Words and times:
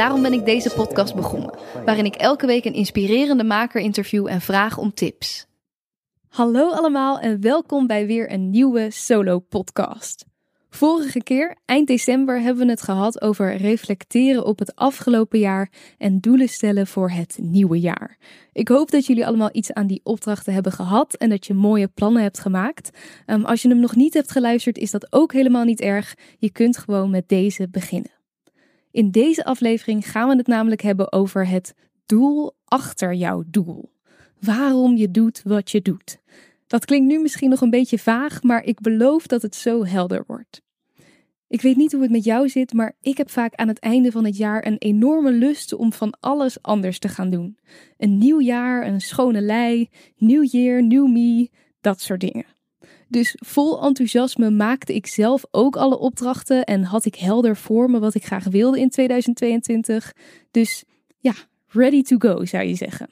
Daarom 0.00 0.22
ben 0.22 0.32
ik 0.32 0.44
deze 0.44 0.70
podcast 0.70 1.14
begonnen, 1.14 1.54
waarin 1.84 2.04
ik 2.04 2.14
elke 2.14 2.46
week 2.46 2.64
een 2.64 2.74
inspirerende 2.74 3.44
maker 3.44 3.80
interview 3.80 4.26
en 4.26 4.40
vraag 4.40 4.78
om 4.78 4.94
tips. 4.94 5.46
Hallo 6.28 6.70
allemaal 6.70 7.18
en 7.18 7.40
welkom 7.40 7.86
bij 7.86 8.06
weer 8.06 8.32
een 8.32 8.50
nieuwe 8.50 8.90
solo 8.90 9.38
podcast. 9.38 10.24
Vorige 10.70 11.22
keer, 11.22 11.56
eind 11.64 11.86
december, 11.86 12.40
hebben 12.40 12.64
we 12.64 12.70
het 12.70 12.82
gehad 12.82 13.22
over 13.22 13.56
reflecteren 13.56 14.44
op 14.44 14.58
het 14.58 14.76
afgelopen 14.76 15.38
jaar 15.38 15.72
en 15.98 16.20
doelen 16.20 16.48
stellen 16.48 16.86
voor 16.86 17.10
het 17.10 17.38
nieuwe 17.42 17.80
jaar. 17.80 18.18
Ik 18.52 18.68
hoop 18.68 18.90
dat 18.90 19.06
jullie 19.06 19.26
allemaal 19.26 19.50
iets 19.52 19.72
aan 19.72 19.86
die 19.86 20.00
opdrachten 20.04 20.52
hebben 20.52 20.72
gehad 20.72 21.14
en 21.14 21.28
dat 21.28 21.46
je 21.46 21.54
mooie 21.54 21.88
plannen 21.88 22.22
hebt 22.22 22.38
gemaakt. 22.38 22.90
Um, 23.26 23.44
als 23.44 23.62
je 23.62 23.68
hem 23.68 23.80
nog 23.80 23.96
niet 23.96 24.14
hebt 24.14 24.30
geluisterd, 24.30 24.78
is 24.78 24.90
dat 24.90 25.12
ook 25.12 25.32
helemaal 25.32 25.64
niet 25.64 25.80
erg. 25.80 26.14
Je 26.38 26.50
kunt 26.50 26.78
gewoon 26.78 27.10
met 27.10 27.28
deze 27.28 27.68
beginnen. 27.68 28.19
In 28.90 29.10
deze 29.10 29.44
aflevering 29.44 30.10
gaan 30.10 30.28
we 30.28 30.36
het 30.36 30.46
namelijk 30.46 30.80
hebben 30.80 31.12
over 31.12 31.48
het 31.48 31.74
doel 32.06 32.56
achter 32.64 33.14
jouw 33.14 33.42
doel. 33.46 33.92
Waarom 34.40 34.96
je 34.96 35.10
doet 35.10 35.42
wat 35.44 35.70
je 35.70 35.82
doet. 35.82 36.18
Dat 36.66 36.84
klinkt 36.84 37.06
nu 37.06 37.18
misschien 37.18 37.50
nog 37.50 37.60
een 37.60 37.70
beetje 37.70 37.98
vaag, 37.98 38.42
maar 38.42 38.64
ik 38.64 38.80
beloof 38.80 39.26
dat 39.26 39.42
het 39.42 39.54
zo 39.54 39.84
helder 39.84 40.24
wordt. 40.26 40.62
Ik 41.48 41.60
weet 41.60 41.76
niet 41.76 41.92
hoe 41.92 42.02
het 42.02 42.10
met 42.10 42.24
jou 42.24 42.48
zit, 42.48 42.72
maar 42.72 42.96
ik 43.00 43.16
heb 43.16 43.30
vaak 43.30 43.54
aan 43.54 43.68
het 43.68 43.78
einde 43.78 44.12
van 44.12 44.24
het 44.24 44.36
jaar 44.36 44.66
een 44.66 44.78
enorme 44.78 45.32
lust 45.32 45.72
om 45.72 45.92
van 45.92 46.14
alles 46.20 46.62
anders 46.62 46.98
te 46.98 47.08
gaan 47.08 47.30
doen. 47.30 47.58
Een 47.96 48.18
nieuw 48.18 48.40
jaar, 48.40 48.86
een 48.86 49.00
schone 49.00 49.40
lei, 49.40 49.88
nieuw 50.16 50.42
year, 50.42 50.82
new 50.82 51.08
me, 51.08 51.50
dat 51.80 52.00
soort 52.00 52.20
dingen. 52.20 52.44
Dus 53.10 53.36
vol 53.38 53.82
enthousiasme 53.82 54.50
maakte 54.50 54.94
ik 54.94 55.06
zelf 55.06 55.44
ook 55.50 55.76
alle 55.76 55.98
opdrachten 55.98 56.64
en 56.64 56.82
had 56.82 57.04
ik 57.04 57.14
helder 57.14 57.56
voor 57.56 57.90
me 57.90 57.98
wat 57.98 58.14
ik 58.14 58.24
graag 58.24 58.44
wilde 58.44 58.80
in 58.80 58.90
2022. 58.90 60.12
Dus 60.50 60.84
ja, 61.18 61.34
ready 61.66 62.02
to 62.02 62.16
go 62.18 62.44
zou 62.44 62.64
je 62.64 62.74
zeggen. 62.74 63.08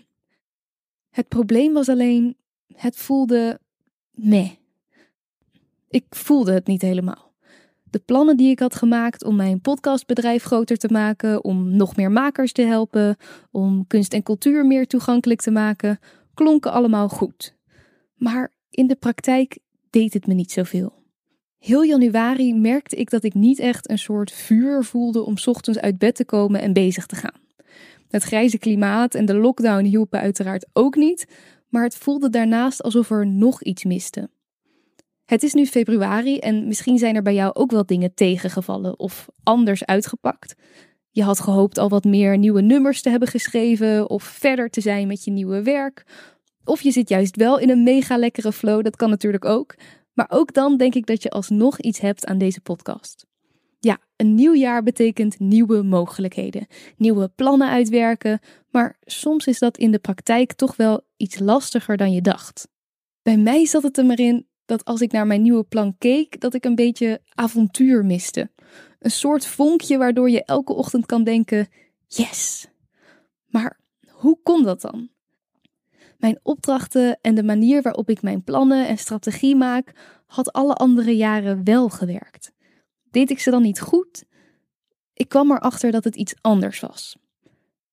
Het 1.10 1.28
probleem 1.28 1.72
was 1.72 1.88
alleen, 1.88 2.36
het 2.74 2.96
voelde 2.96 3.60
meh. 4.10 4.50
Ik 5.88 6.04
voelde 6.08 6.52
het 6.52 6.66
niet 6.66 6.82
helemaal. 6.82 7.32
De 7.90 7.98
plannen 7.98 8.36
die 8.36 8.50
ik 8.50 8.58
had 8.58 8.74
gemaakt 8.74 9.24
om 9.24 9.36
mijn 9.36 9.60
podcastbedrijf 9.60 10.42
groter 10.42 10.76
te 10.76 10.88
maken, 10.88 11.44
om 11.44 11.76
nog 11.76 11.96
meer 11.96 12.10
makers 12.10 12.52
te 12.52 12.62
helpen, 12.62 13.16
om 13.50 13.86
kunst 13.86 14.12
en 14.12 14.22
cultuur 14.22 14.66
meer 14.66 14.86
toegankelijk 14.86 15.40
te 15.40 15.50
maken, 15.50 15.98
klonken 16.34 16.72
allemaal 16.72 17.08
goed. 17.08 17.54
Maar 18.14 18.52
in 18.70 18.86
de 18.86 18.96
praktijk 18.96 19.58
deed 19.90 20.14
het 20.14 20.26
me 20.26 20.34
niet 20.34 20.52
zoveel. 20.52 20.92
Heel 21.58 21.82
januari 21.82 22.54
merkte 22.54 22.96
ik 22.96 23.10
dat 23.10 23.24
ik 23.24 23.34
niet 23.34 23.58
echt 23.58 23.90
een 23.90 23.98
soort 23.98 24.32
vuur 24.32 24.84
voelde 24.84 25.24
om 25.24 25.34
ochtends 25.44 25.78
uit 25.78 25.98
bed 25.98 26.14
te 26.14 26.24
komen 26.24 26.60
en 26.60 26.72
bezig 26.72 27.06
te 27.06 27.16
gaan. 27.16 27.40
Het 28.08 28.22
grijze 28.22 28.58
klimaat 28.58 29.14
en 29.14 29.24
de 29.24 29.34
lockdown 29.34 29.84
hielpen 29.84 30.20
uiteraard 30.20 30.66
ook 30.72 30.96
niet, 30.96 31.26
maar 31.68 31.82
het 31.82 31.96
voelde 31.96 32.30
daarnaast 32.30 32.82
alsof 32.82 33.10
er 33.10 33.26
nog 33.26 33.62
iets 33.62 33.84
miste. 33.84 34.30
Het 35.24 35.42
is 35.42 35.54
nu 35.54 35.66
februari 35.66 36.38
en 36.38 36.66
misschien 36.66 36.98
zijn 36.98 37.14
er 37.14 37.22
bij 37.22 37.34
jou 37.34 37.54
ook 37.54 37.70
wel 37.70 37.86
dingen 37.86 38.14
tegengevallen 38.14 38.98
of 38.98 39.28
anders 39.42 39.84
uitgepakt. 39.84 40.54
Je 41.10 41.22
had 41.22 41.40
gehoopt 41.40 41.78
al 41.78 41.88
wat 41.88 42.04
meer 42.04 42.38
nieuwe 42.38 42.60
nummers 42.60 43.02
te 43.02 43.10
hebben 43.10 43.28
geschreven 43.28 44.10
of 44.10 44.22
verder 44.22 44.70
te 44.70 44.80
zijn 44.80 45.06
met 45.06 45.24
je 45.24 45.30
nieuwe 45.30 45.62
werk. 45.62 46.04
Of 46.68 46.80
je 46.80 46.90
zit 46.90 47.08
juist 47.08 47.36
wel 47.36 47.58
in 47.58 47.70
een 47.70 47.82
mega 47.82 48.16
lekkere 48.16 48.52
flow, 48.52 48.84
dat 48.84 48.96
kan 48.96 49.10
natuurlijk 49.10 49.44
ook. 49.44 49.74
Maar 50.12 50.26
ook 50.30 50.52
dan 50.54 50.76
denk 50.76 50.94
ik 50.94 51.06
dat 51.06 51.22
je 51.22 51.30
alsnog 51.30 51.80
iets 51.80 52.00
hebt 52.00 52.26
aan 52.26 52.38
deze 52.38 52.60
podcast. 52.60 53.26
Ja, 53.80 53.98
een 54.16 54.34
nieuw 54.34 54.54
jaar 54.54 54.82
betekent 54.82 55.38
nieuwe 55.38 55.82
mogelijkheden, 55.82 56.66
nieuwe 56.96 57.28
plannen 57.28 57.68
uitwerken, 57.68 58.40
maar 58.70 58.96
soms 59.04 59.46
is 59.46 59.58
dat 59.58 59.78
in 59.78 59.90
de 59.90 59.98
praktijk 59.98 60.52
toch 60.52 60.76
wel 60.76 61.00
iets 61.16 61.38
lastiger 61.38 61.96
dan 61.96 62.12
je 62.12 62.20
dacht. 62.20 62.68
Bij 63.22 63.36
mij 63.36 63.66
zat 63.66 63.82
het 63.82 63.98
er 63.98 64.06
maar 64.06 64.18
in 64.18 64.46
dat 64.64 64.84
als 64.84 65.00
ik 65.00 65.12
naar 65.12 65.26
mijn 65.26 65.42
nieuwe 65.42 65.64
plan 65.64 65.94
keek, 65.98 66.40
dat 66.40 66.54
ik 66.54 66.64
een 66.64 66.74
beetje 66.74 67.20
avontuur 67.34 68.04
miste. 68.04 68.50
Een 68.98 69.10
soort 69.10 69.46
vonkje 69.46 69.98
waardoor 69.98 70.30
je 70.30 70.44
elke 70.44 70.72
ochtend 70.72 71.06
kan 71.06 71.24
denken: 71.24 71.68
yes. 72.06 72.66
Maar 73.46 73.80
hoe 74.10 74.38
kon 74.42 74.62
dat 74.62 74.80
dan? 74.80 75.10
Mijn 76.18 76.38
opdrachten 76.42 77.18
en 77.20 77.34
de 77.34 77.42
manier 77.42 77.82
waarop 77.82 78.10
ik 78.10 78.22
mijn 78.22 78.44
plannen 78.44 78.88
en 78.88 78.98
strategie 78.98 79.56
maak, 79.56 79.92
had 80.26 80.52
alle 80.52 80.74
andere 80.74 81.16
jaren 81.16 81.64
wel 81.64 81.88
gewerkt. 81.88 82.52
Deed 83.10 83.30
ik 83.30 83.38
ze 83.38 83.50
dan 83.50 83.62
niet 83.62 83.80
goed? 83.80 84.24
Ik 85.14 85.28
kwam 85.28 85.50
erachter 85.50 85.90
dat 85.90 86.04
het 86.04 86.16
iets 86.16 86.34
anders 86.40 86.80
was. 86.80 87.16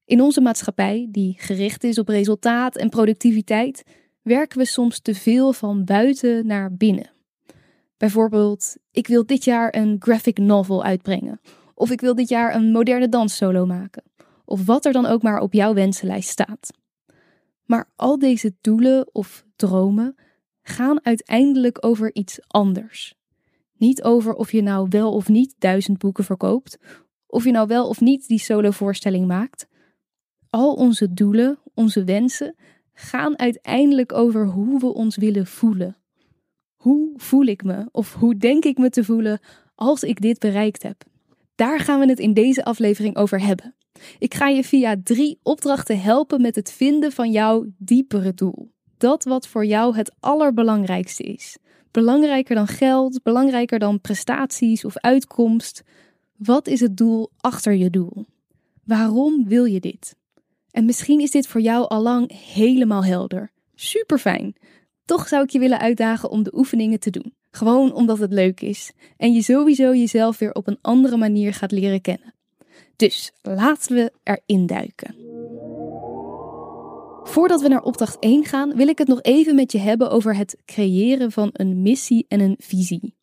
In 0.05 0.21
onze 0.21 0.41
maatschappij, 0.41 1.07
die 1.11 1.35
gericht 1.37 1.83
is 1.83 1.97
op 1.97 2.07
resultaat 2.07 2.75
en 2.75 2.89
productiviteit, 2.89 3.83
werken 4.21 4.57
we 4.57 4.65
soms 4.65 4.99
te 4.99 5.15
veel 5.15 5.53
van 5.53 5.83
buiten 5.83 6.47
naar 6.47 6.75
binnen. 6.75 7.11
Bijvoorbeeld, 7.97 8.75
ik 8.91 9.07
wil 9.07 9.25
dit 9.25 9.43
jaar 9.43 9.75
een 9.75 9.95
graphic 9.99 10.37
novel 10.37 10.83
uitbrengen. 10.83 11.39
Of 11.73 11.91
ik 11.91 12.01
wil 12.01 12.15
dit 12.15 12.29
jaar 12.29 12.55
een 12.55 12.71
moderne 12.71 13.09
danssolo 13.09 13.65
maken. 13.65 14.03
Of 14.45 14.65
wat 14.65 14.85
er 14.85 14.93
dan 14.93 15.05
ook 15.05 15.21
maar 15.21 15.39
op 15.39 15.53
jouw 15.53 15.73
wensenlijst 15.73 16.29
staat. 16.29 16.69
Maar 17.65 17.91
al 17.95 18.19
deze 18.19 18.55
doelen 18.61 19.09
of 19.11 19.45
dromen 19.55 20.15
gaan 20.61 21.05
uiteindelijk 21.05 21.85
over 21.85 22.15
iets 22.15 22.39
anders. 22.47 23.15
Niet 23.77 24.03
over 24.03 24.33
of 24.33 24.51
je 24.51 24.61
nou 24.61 24.87
wel 24.89 25.13
of 25.13 25.29
niet 25.29 25.55
duizend 25.57 25.97
boeken 25.97 26.23
verkoopt, 26.23 26.77
of 27.27 27.43
je 27.43 27.51
nou 27.51 27.67
wel 27.67 27.87
of 27.87 28.01
niet 28.01 28.27
die 28.27 28.39
solovoorstelling 28.39 29.27
maakt. 29.27 29.67
Al 30.49 30.73
onze 30.73 31.13
doelen, 31.13 31.59
onze 31.73 32.03
wensen, 32.03 32.55
gaan 32.93 33.39
uiteindelijk 33.39 34.13
over 34.13 34.47
hoe 34.47 34.79
we 34.79 34.93
ons 34.93 35.15
willen 35.15 35.47
voelen. 35.47 35.97
Hoe 36.75 37.13
voel 37.15 37.45
ik 37.45 37.63
me 37.63 37.89
of 37.91 38.13
hoe 38.13 38.37
denk 38.37 38.65
ik 38.65 38.77
me 38.77 38.89
te 38.89 39.03
voelen 39.03 39.39
als 39.75 40.03
ik 40.03 40.21
dit 40.21 40.39
bereikt 40.39 40.83
heb? 40.83 41.03
Daar 41.55 41.79
gaan 41.79 41.99
we 41.99 42.05
het 42.05 42.19
in 42.19 42.33
deze 42.33 42.65
aflevering 42.65 43.15
over 43.15 43.41
hebben. 43.41 43.75
Ik 44.19 44.33
ga 44.33 44.47
je 44.47 44.63
via 44.63 44.95
drie 45.03 45.39
opdrachten 45.43 46.01
helpen 46.01 46.41
met 46.41 46.55
het 46.55 46.71
vinden 46.71 47.11
van 47.11 47.31
jouw 47.31 47.65
diepere 47.77 48.33
doel. 48.33 48.71
Dat 48.97 49.23
wat 49.23 49.47
voor 49.47 49.65
jou 49.65 49.95
het 49.95 50.15
allerbelangrijkste 50.19 51.23
is. 51.23 51.57
Belangrijker 51.91 52.55
dan 52.55 52.67
geld, 52.67 53.23
belangrijker 53.23 53.79
dan 53.79 54.01
prestaties 54.01 54.85
of 54.85 54.97
uitkomst. 54.97 55.83
Wat 56.35 56.67
is 56.67 56.79
het 56.79 56.97
doel 56.97 57.31
achter 57.37 57.73
je 57.73 57.89
doel? 57.89 58.25
Waarom 58.83 59.47
wil 59.47 59.65
je 59.65 59.79
dit? 59.79 60.15
En 60.71 60.85
misschien 60.85 61.19
is 61.19 61.31
dit 61.31 61.47
voor 61.47 61.61
jou 61.61 61.87
al 61.87 62.01
lang 62.01 62.31
helemaal 62.53 63.05
helder. 63.05 63.51
Super 63.75 64.17
fijn. 64.17 64.55
Toch 65.05 65.27
zou 65.27 65.43
ik 65.43 65.49
je 65.49 65.59
willen 65.59 65.79
uitdagen 65.79 66.29
om 66.29 66.43
de 66.43 66.57
oefeningen 66.57 66.99
te 66.99 67.09
doen. 67.09 67.33
Gewoon 67.51 67.93
omdat 67.93 68.17
het 68.17 68.33
leuk 68.33 68.61
is 68.61 68.91
en 69.17 69.33
je 69.33 69.41
sowieso 69.41 69.95
jezelf 69.95 70.39
weer 70.39 70.53
op 70.53 70.67
een 70.67 70.79
andere 70.81 71.17
manier 71.17 71.53
gaat 71.53 71.71
leren 71.71 72.01
kennen. 72.01 72.34
Dus 72.95 73.31
laten 73.41 73.95
we 73.95 74.11
erin 74.23 74.65
duiken. 74.65 75.15
Voordat 77.23 77.61
we 77.61 77.67
naar 77.67 77.81
opdracht 77.81 78.19
1 78.19 78.45
gaan, 78.45 78.75
wil 78.75 78.87
ik 78.87 78.97
het 78.97 79.07
nog 79.07 79.21
even 79.21 79.55
met 79.55 79.71
je 79.71 79.77
hebben 79.77 80.09
over 80.09 80.35
het 80.35 80.57
creëren 80.65 81.31
van 81.31 81.49
een 81.53 81.81
missie 81.81 82.25
en 82.27 82.39
een 82.39 82.55
visie. 82.59 83.15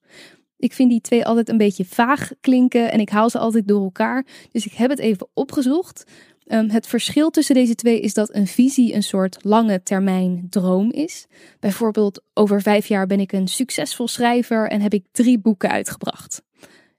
Ik 0.56 0.72
vind 0.72 0.90
die 0.90 1.00
twee 1.00 1.26
altijd 1.26 1.48
een 1.48 1.56
beetje 1.56 1.84
vaag 1.84 2.30
klinken 2.40 2.92
en 2.92 3.00
ik 3.00 3.08
haal 3.08 3.30
ze 3.30 3.38
altijd 3.38 3.68
door 3.68 3.82
elkaar. 3.82 4.26
Dus 4.50 4.66
ik 4.66 4.72
heb 4.72 4.90
het 4.90 4.98
even 4.98 5.28
opgezocht. 5.34 6.04
Um, 6.46 6.70
het 6.70 6.86
verschil 6.86 7.30
tussen 7.30 7.54
deze 7.54 7.74
twee 7.74 8.00
is 8.00 8.14
dat 8.14 8.34
een 8.34 8.46
visie 8.46 8.94
een 8.94 9.02
soort 9.02 9.44
lange 9.44 9.82
termijn 9.82 10.46
droom 10.50 10.90
is. 10.90 11.26
Bijvoorbeeld, 11.60 12.22
over 12.34 12.62
vijf 12.62 12.86
jaar 12.86 13.06
ben 13.06 13.20
ik 13.20 13.32
een 13.32 13.48
succesvol 13.48 14.08
schrijver 14.08 14.68
en 14.68 14.80
heb 14.80 14.92
ik 14.92 15.04
drie 15.12 15.38
boeken 15.38 15.70
uitgebracht. 15.70 16.42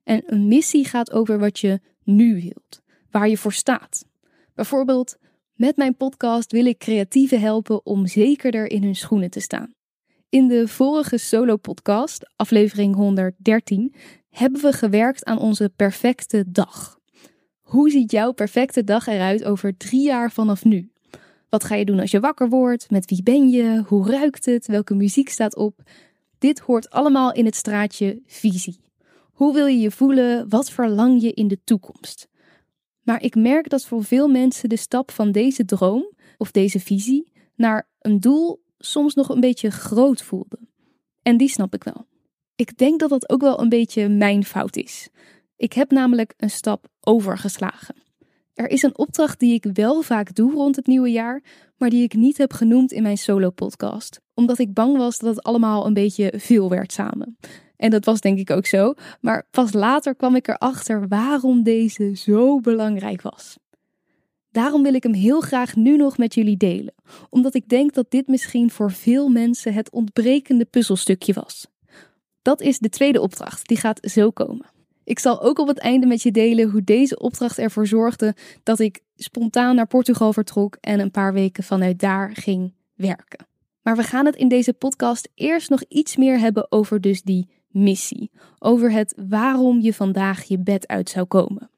En 0.03 0.23
een 0.25 0.47
missie 0.47 0.85
gaat 0.85 1.11
over 1.11 1.39
wat 1.39 1.59
je 1.59 1.79
nu 2.03 2.33
wilt, 2.41 2.81
waar 3.11 3.29
je 3.29 3.37
voor 3.37 3.53
staat. 3.53 4.05
Bijvoorbeeld, 4.55 5.17
met 5.53 5.77
mijn 5.77 5.95
podcast 5.95 6.51
wil 6.51 6.65
ik 6.65 6.77
creatieven 6.77 7.39
helpen 7.39 7.85
om 7.85 8.07
zekerder 8.07 8.71
in 8.71 8.83
hun 8.83 8.95
schoenen 8.95 9.29
te 9.29 9.39
staan. 9.39 9.73
In 10.29 10.47
de 10.47 10.67
vorige 10.67 11.17
solo-podcast, 11.17 12.33
aflevering 12.35 12.95
113, 12.95 13.93
hebben 14.29 14.61
we 14.61 14.73
gewerkt 14.73 15.25
aan 15.25 15.39
onze 15.39 15.71
perfecte 15.75 16.45
dag. 16.47 16.99
Hoe 17.61 17.89
ziet 17.89 18.11
jouw 18.11 18.31
perfecte 18.31 18.83
dag 18.83 19.07
eruit 19.07 19.43
over 19.43 19.77
drie 19.77 20.03
jaar 20.03 20.31
vanaf 20.31 20.65
nu? 20.65 20.91
Wat 21.49 21.63
ga 21.63 21.75
je 21.75 21.85
doen 21.85 21.99
als 21.99 22.11
je 22.11 22.19
wakker 22.19 22.49
wordt? 22.49 22.89
Met 22.89 23.09
wie 23.09 23.23
ben 23.23 23.49
je? 23.49 23.83
Hoe 23.87 24.09
ruikt 24.09 24.45
het? 24.45 24.67
Welke 24.67 24.95
muziek 24.95 25.29
staat 25.29 25.55
op? 25.55 25.81
Dit 26.37 26.59
hoort 26.59 26.89
allemaal 26.89 27.33
in 27.33 27.45
het 27.45 27.55
straatje 27.55 28.21
visie. 28.25 28.79
Hoe 29.33 29.53
wil 29.53 29.65
je 29.65 29.79
je 29.79 29.91
voelen? 29.91 30.49
Wat 30.49 30.69
verlang 30.69 31.21
je 31.21 31.33
in 31.33 31.47
de 31.47 31.59
toekomst? 31.63 32.27
Maar 33.01 33.21
ik 33.21 33.35
merk 33.35 33.69
dat 33.69 33.85
voor 33.85 34.03
veel 34.03 34.27
mensen 34.27 34.69
de 34.69 34.75
stap 34.75 35.11
van 35.11 35.31
deze 35.31 35.65
droom 35.65 36.11
of 36.37 36.51
deze 36.51 36.79
visie 36.79 37.31
naar 37.55 37.87
een 37.99 38.19
doel 38.19 38.63
soms 38.77 39.13
nog 39.13 39.29
een 39.29 39.39
beetje 39.39 39.71
groot 39.71 40.21
voelde. 40.21 40.59
En 41.21 41.37
die 41.37 41.49
snap 41.49 41.73
ik 41.73 41.83
wel. 41.83 42.05
Ik 42.55 42.77
denk 42.77 42.99
dat 42.99 43.09
dat 43.09 43.29
ook 43.29 43.41
wel 43.41 43.61
een 43.61 43.69
beetje 43.69 44.09
mijn 44.09 44.43
fout 44.45 44.75
is. 44.75 45.09
Ik 45.55 45.73
heb 45.73 45.91
namelijk 45.91 46.33
een 46.37 46.49
stap 46.49 46.87
overgeslagen. 46.99 47.95
Er 48.53 48.69
is 48.69 48.81
een 48.81 48.97
opdracht 48.97 49.39
die 49.39 49.53
ik 49.53 49.65
wel 49.73 50.01
vaak 50.01 50.35
doe 50.35 50.51
rond 50.51 50.75
het 50.75 50.87
nieuwe 50.87 51.11
jaar, 51.11 51.43
maar 51.77 51.89
die 51.89 52.03
ik 52.03 52.13
niet 52.13 52.37
heb 52.37 52.53
genoemd 52.53 52.91
in 52.91 53.03
mijn 53.03 53.17
solo-podcast, 53.17 54.21
omdat 54.33 54.59
ik 54.59 54.73
bang 54.73 54.97
was 54.97 55.19
dat 55.19 55.35
het 55.35 55.43
allemaal 55.43 55.85
een 55.85 55.93
beetje 55.93 56.33
veel 56.37 56.69
werd 56.69 56.91
samen. 56.91 57.37
En 57.75 57.89
dat 57.89 58.05
was 58.05 58.19
denk 58.19 58.39
ik 58.39 58.49
ook 58.49 58.65
zo, 58.65 58.93
maar 59.21 59.47
pas 59.51 59.73
later 59.73 60.15
kwam 60.15 60.35
ik 60.35 60.47
erachter 60.47 61.07
waarom 61.07 61.63
deze 61.63 62.15
zo 62.15 62.59
belangrijk 62.59 63.21
was. 63.21 63.57
Daarom 64.51 64.83
wil 64.83 64.93
ik 64.93 65.03
hem 65.03 65.13
heel 65.13 65.41
graag 65.41 65.75
nu 65.75 65.97
nog 65.97 66.17
met 66.17 66.33
jullie 66.33 66.57
delen, 66.57 66.93
omdat 67.29 67.53
ik 67.53 67.69
denk 67.69 67.93
dat 67.93 68.11
dit 68.11 68.27
misschien 68.27 68.71
voor 68.71 68.91
veel 68.91 69.29
mensen 69.29 69.73
het 69.73 69.91
ontbrekende 69.91 70.65
puzzelstukje 70.65 71.33
was. 71.33 71.67
Dat 72.41 72.61
is 72.61 72.79
de 72.79 72.89
tweede 72.89 73.21
opdracht, 73.21 73.67
die 73.67 73.77
gaat 73.77 73.99
zo 74.01 74.31
komen. 74.31 74.65
Ik 75.03 75.19
zal 75.19 75.41
ook 75.41 75.59
op 75.59 75.67
het 75.67 75.77
einde 75.77 76.05
met 76.05 76.21
je 76.21 76.31
delen 76.31 76.69
hoe 76.69 76.83
deze 76.83 77.19
opdracht 77.19 77.57
ervoor 77.57 77.87
zorgde 77.87 78.35
dat 78.63 78.79
ik 78.79 78.99
spontaan 79.15 79.75
naar 79.75 79.87
Portugal 79.87 80.33
vertrok 80.33 80.77
en 80.81 80.99
een 80.99 81.11
paar 81.11 81.33
weken 81.33 81.63
vanuit 81.63 81.99
daar 81.99 82.31
ging 82.33 82.73
werken. 82.95 83.47
Maar 83.81 83.95
we 83.95 84.03
gaan 84.03 84.25
het 84.25 84.35
in 84.35 84.47
deze 84.47 84.73
podcast 84.73 85.29
eerst 85.35 85.69
nog 85.69 85.83
iets 85.87 86.15
meer 86.15 86.39
hebben 86.39 86.71
over 86.71 87.01
dus 87.01 87.21
die 87.21 87.49
missie. 87.73 88.31
Over 88.59 88.91
het 88.91 89.13
waarom 89.29 89.79
je 89.81 89.93
vandaag 89.93 90.43
je 90.43 90.59
bed 90.59 90.87
uit 90.87 91.09
zou 91.09 91.25
komen. 91.25 91.69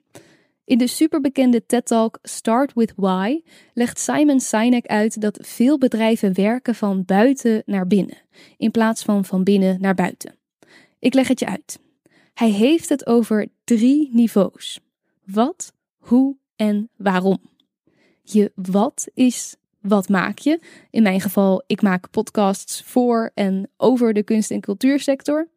In 0.65 0.77
de 0.77 0.87
superbekende 0.87 1.65
TED-talk 1.65 2.19
Start 2.21 2.73
with 2.73 2.93
Why 2.95 3.41
legt 3.73 3.99
Simon 3.99 4.39
Sinek 4.39 4.85
uit 4.85 5.21
dat 5.21 5.39
veel 5.41 5.77
bedrijven 5.77 6.33
werken 6.33 6.75
van 6.75 7.05
buiten 7.05 7.63
naar 7.65 7.87
binnen, 7.87 8.17
in 8.57 8.71
plaats 8.71 9.03
van 9.03 9.25
van 9.25 9.43
binnen 9.43 9.81
naar 9.81 9.95
buiten. 9.95 10.35
Ik 10.99 11.13
leg 11.13 11.27
het 11.27 11.39
je 11.39 11.45
uit. 11.45 11.79
Hij 12.33 12.49
heeft 12.49 12.89
het 12.89 13.05
over 13.05 13.47
drie 13.63 14.09
niveaus: 14.13 14.79
wat, 15.23 15.73
hoe 15.97 16.35
en 16.55 16.89
waarom. 16.95 17.39
Je 18.21 18.51
wat 18.55 19.07
is 19.13 19.55
wat 19.87 20.09
maak 20.09 20.37
je? 20.37 20.59
In 20.89 21.03
mijn 21.03 21.21
geval, 21.21 21.63
ik 21.67 21.81
maak 21.81 22.09
podcasts 22.11 22.81
voor 22.81 23.31
en 23.33 23.69
over 23.77 24.13
de 24.13 24.23
kunst- 24.23 24.51
en 24.51 24.61
cultuursector. 24.61 25.47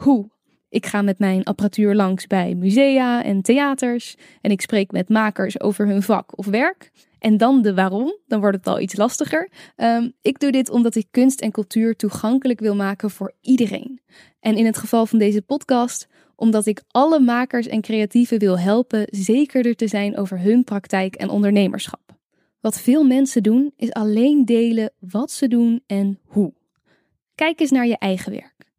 Hoe? 0.00 0.30
Ik 0.68 0.86
ga 0.86 1.02
met 1.02 1.18
mijn 1.18 1.44
apparatuur 1.44 1.94
langs 1.94 2.26
bij 2.26 2.54
musea 2.54 3.24
en 3.24 3.42
theaters 3.42 4.16
en 4.40 4.50
ik 4.50 4.60
spreek 4.60 4.90
met 4.90 5.08
makers 5.08 5.60
over 5.60 5.86
hun 5.86 6.02
vak 6.02 6.38
of 6.38 6.46
werk. 6.46 6.90
En 7.18 7.36
dan 7.36 7.62
de 7.62 7.74
waarom, 7.74 8.16
dan 8.26 8.40
wordt 8.40 8.56
het 8.56 8.66
al 8.66 8.80
iets 8.80 8.96
lastiger. 8.96 9.50
Um, 9.76 10.12
ik 10.22 10.38
doe 10.38 10.50
dit 10.50 10.70
omdat 10.70 10.94
ik 10.94 11.06
kunst 11.10 11.40
en 11.40 11.50
cultuur 11.50 11.96
toegankelijk 11.96 12.60
wil 12.60 12.74
maken 12.74 13.10
voor 13.10 13.32
iedereen. 13.40 14.00
En 14.40 14.56
in 14.56 14.66
het 14.66 14.78
geval 14.78 15.06
van 15.06 15.18
deze 15.18 15.42
podcast, 15.42 16.08
omdat 16.36 16.66
ik 16.66 16.82
alle 16.88 17.20
makers 17.20 17.66
en 17.66 17.80
creatieven 17.80 18.38
wil 18.38 18.58
helpen 18.58 19.06
zekerder 19.10 19.76
te 19.76 19.88
zijn 19.88 20.16
over 20.16 20.40
hun 20.40 20.64
praktijk 20.64 21.14
en 21.14 21.28
ondernemerschap. 21.28 22.18
Wat 22.60 22.80
veel 22.80 23.04
mensen 23.04 23.42
doen, 23.42 23.72
is 23.76 23.92
alleen 23.92 24.44
delen 24.44 24.92
wat 24.98 25.30
ze 25.30 25.48
doen 25.48 25.82
en 25.86 26.18
hoe. 26.24 26.52
Kijk 27.34 27.60
eens 27.60 27.70
naar 27.70 27.86
je 27.86 27.98
eigen 27.98 28.32
werk. 28.32 28.69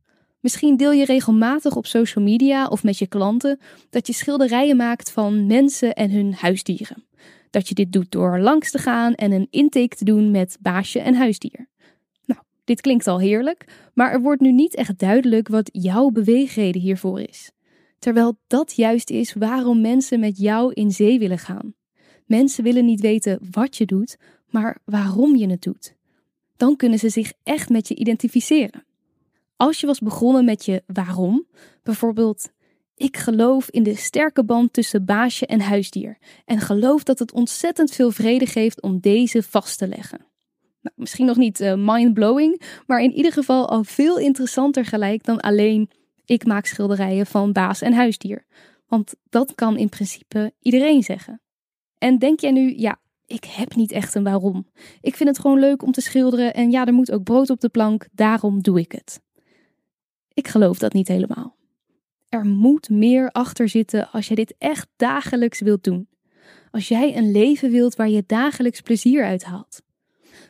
Misschien 0.41 0.77
deel 0.77 0.91
je 0.91 1.05
regelmatig 1.05 1.75
op 1.75 1.85
social 1.85 2.23
media 2.23 2.67
of 2.67 2.83
met 2.83 2.97
je 2.97 3.07
klanten 3.07 3.59
dat 3.89 4.07
je 4.07 4.13
schilderijen 4.13 4.75
maakt 4.77 5.11
van 5.11 5.45
mensen 5.45 5.93
en 5.93 6.11
hun 6.11 6.33
huisdieren. 6.33 7.05
Dat 7.49 7.67
je 7.67 7.75
dit 7.75 7.91
doet 7.91 8.11
door 8.11 8.39
langs 8.39 8.71
te 8.71 8.77
gaan 8.77 9.13
en 9.13 9.31
een 9.31 9.47
intake 9.49 9.95
te 9.95 10.03
doen 10.03 10.31
met 10.31 10.57
baasje 10.59 10.99
en 10.99 11.15
huisdier. 11.15 11.69
Nou, 12.25 12.41
dit 12.63 12.81
klinkt 12.81 13.07
al 13.07 13.19
heerlijk, 13.19 13.89
maar 13.93 14.11
er 14.11 14.21
wordt 14.21 14.41
nu 14.41 14.51
niet 14.51 14.75
echt 14.75 14.99
duidelijk 14.99 15.47
wat 15.47 15.69
jouw 15.73 16.09
beweegreden 16.09 16.81
hiervoor 16.81 17.19
is. 17.19 17.51
Terwijl 17.99 18.37
dat 18.47 18.75
juist 18.75 19.09
is 19.09 19.33
waarom 19.33 19.81
mensen 19.81 20.19
met 20.19 20.37
jou 20.37 20.73
in 20.73 20.91
zee 20.91 21.19
willen 21.19 21.39
gaan. 21.39 21.73
Mensen 22.25 22.63
willen 22.63 22.85
niet 22.85 23.01
weten 23.01 23.39
wat 23.51 23.77
je 23.77 23.85
doet, 23.85 24.17
maar 24.49 24.77
waarom 24.85 25.35
je 25.35 25.49
het 25.49 25.61
doet. 25.61 25.95
Dan 26.57 26.75
kunnen 26.75 26.99
ze 26.99 27.09
zich 27.09 27.33
echt 27.43 27.69
met 27.69 27.87
je 27.87 27.95
identificeren. 27.95 28.85
Als 29.61 29.79
je 29.79 29.87
was 29.87 29.99
begonnen 29.99 30.45
met 30.45 30.65
je 30.65 30.83
waarom, 30.87 31.47
bijvoorbeeld 31.83 32.51
ik 32.95 33.17
geloof 33.17 33.69
in 33.69 33.83
de 33.83 33.95
sterke 33.95 34.43
band 34.43 34.73
tussen 34.73 35.05
baasje 35.05 35.45
en 35.45 35.61
huisdier 35.61 36.17
en 36.45 36.59
geloof 36.59 37.03
dat 37.03 37.19
het 37.19 37.31
ontzettend 37.31 37.91
veel 37.91 38.11
vrede 38.11 38.45
geeft 38.45 38.81
om 38.81 38.99
deze 38.99 39.43
vast 39.43 39.77
te 39.77 39.87
leggen. 39.87 40.25
Nou, 40.81 40.95
misschien 40.95 41.25
nog 41.25 41.37
niet 41.37 41.59
uh, 41.59 41.73
mind-blowing, 41.77 42.61
maar 42.87 43.01
in 43.01 43.11
ieder 43.11 43.31
geval 43.31 43.69
al 43.69 43.83
veel 43.83 44.19
interessanter 44.19 44.85
gelijk 44.85 45.23
dan 45.23 45.39
alleen 45.39 45.89
ik 46.25 46.45
maak 46.45 46.65
schilderijen 46.65 47.25
van 47.25 47.51
baas 47.51 47.81
en 47.81 47.93
huisdier. 47.93 48.45
Want 48.87 49.13
dat 49.29 49.55
kan 49.55 49.77
in 49.77 49.89
principe 49.89 50.53
iedereen 50.59 51.03
zeggen. 51.03 51.41
En 51.97 52.17
denk 52.17 52.39
jij 52.39 52.51
nu, 52.51 52.73
ja, 52.77 52.99
ik 53.25 53.43
heb 53.43 53.75
niet 53.75 53.91
echt 53.91 54.15
een 54.15 54.23
waarom. 54.23 54.67
Ik 55.01 55.15
vind 55.15 55.29
het 55.29 55.39
gewoon 55.39 55.59
leuk 55.59 55.83
om 55.83 55.91
te 55.91 56.01
schilderen 56.01 56.53
en 56.53 56.71
ja, 56.71 56.85
er 56.85 56.93
moet 56.93 57.11
ook 57.11 57.23
brood 57.23 57.49
op 57.49 57.59
de 57.59 57.69
plank, 57.69 58.07
daarom 58.11 58.61
doe 58.61 58.79
ik 58.79 58.91
het. 58.91 59.21
Ik 60.33 60.47
geloof 60.47 60.77
dat 60.77 60.93
niet 60.93 61.07
helemaal. 61.07 61.55
Er 62.29 62.45
moet 62.45 62.89
meer 62.89 63.31
achter 63.31 63.69
zitten 63.69 64.11
als 64.11 64.27
je 64.27 64.35
dit 64.35 64.55
echt 64.57 64.87
dagelijks 64.95 65.59
wilt 65.61 65.83
doen. 65.83 66.07
Als 66.71 66.87
jij 66.87 67.17
een 67.17 67.31
leven 67.31 67.71
wilt 67.71 67.95
waar 67.95 68.09
je 68.09 68.23
dagelijks 68.27 68.81
plezier 68.81 69.23
uit 69.23 69.43
haalt. 69.43 69.81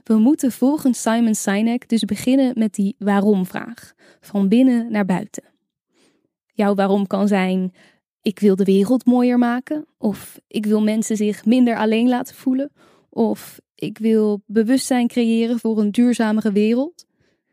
We 0.04 0.14
moeten 0.14 0.52
volgens 0.52 1.02
Simon 1.02 1.36
Sinek 1.36 1.90
dus 1.90 2.06
beginnen 2.06 2.54
met 2.58 2.74
die 2.74 2.96
waarom-vraag, 2.98 3.94
van 4.22 4.48
binnen 4.48 4.92
naar 4.92 5.06
buiten. 5.06 5.44
Jouw 6.54 6.76
waarom 6.76 7.08
kan 7.08 7.28
zijn: 7.28 7.74
ik 8.22 8.40
wil 8.40 8.56
de 8.56 8.64
wereld 8.64 9.06
mooier 9.06 9.38
maken, 9.38 9.86
of 9.98 10.40
ik 10.48 10.66
wil 10.66 10.82
mensen 10.82 11.18
zich 11.18 11.46
minder 11.46 11.78
alleen 11.78 12.10
laten 12.10 12.36
voelen, 12.36 12.72
of 13.10 13.60
ik 13.76 13.98
wil 13.98 14.42
bewustzijn 14.46 15.08
creëren 15.08 15.60
voor 15.60 15.80
een 15.80 15.92
duurzamere 15.92 16.52
wereld. 16.52 17.06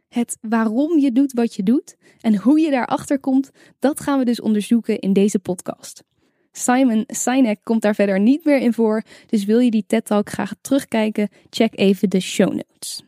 Het 0.09 0.39
waarom 0.41 0.99
je 0.99 1.13
doet 1.13 1.33
wat 1.33 1.55
je 1.55 1.63
doet 1.63 1.97
en 2.21 2.37
hoe 2.37 2.61
je 2.61 2.71
daarachter 2.71 3.19
komt, 3.19 3.51
dat 3.79 4.01
gaan 4.01 4.19
we 4.19 4.25
dus 4.25 4.41
onderzoeken 4.41 4.99
in 4.99 5.13
deze 5.13 5.39
podcast. 5.39 6.05
Simon 6.53 7.05
Sinek 7.07 7.59
komt 7.63 7.83
daar 7.83 7.95
verder 7.95 8.21
niet 8.21 8.45
meer 8.45 8.59
in 8.59 8.73
voor, 8.73 9.03
dus 9.27 9.45
wil 9.45 9.59
je 9.59 9.71
die 9.71 9.85
TED 9.87 10.05
Talk 10.05 10.31
graag 10.31 10.55
terugkijken, 10.61 11.29
check 11.51 11.79
even 11.79 12.11
de 12.11 12.21
show 12.21 12.53
notes. 12.53 13.03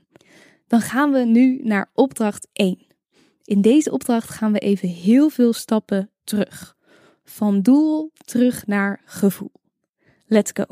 Dan 0.66 0.80
gaan 0.80 1.12
we 1.12 1.18
nu 1.18 1.60
naar 1.62 1.90
opdracht 1.94 2.48
1. 2.52 2.78
In 3.44 3.60
deze 3.60 3.90
opdracht 3.90 4.30
gaan 4.30 4.52
we 4.52 4.58
even 4.58 4.88
heel 4.88 5.28
veel 5.28 5.52
stappen 5.52 6.10
terug. 6.24 6.76
Van 7.24 7.62
doel 7.62 8.12
terug 8.24 8.66
naar 8.66 9.00
gevoel. 9.04 9.52
Let's 10.26 10.50
go. 10.54 10.64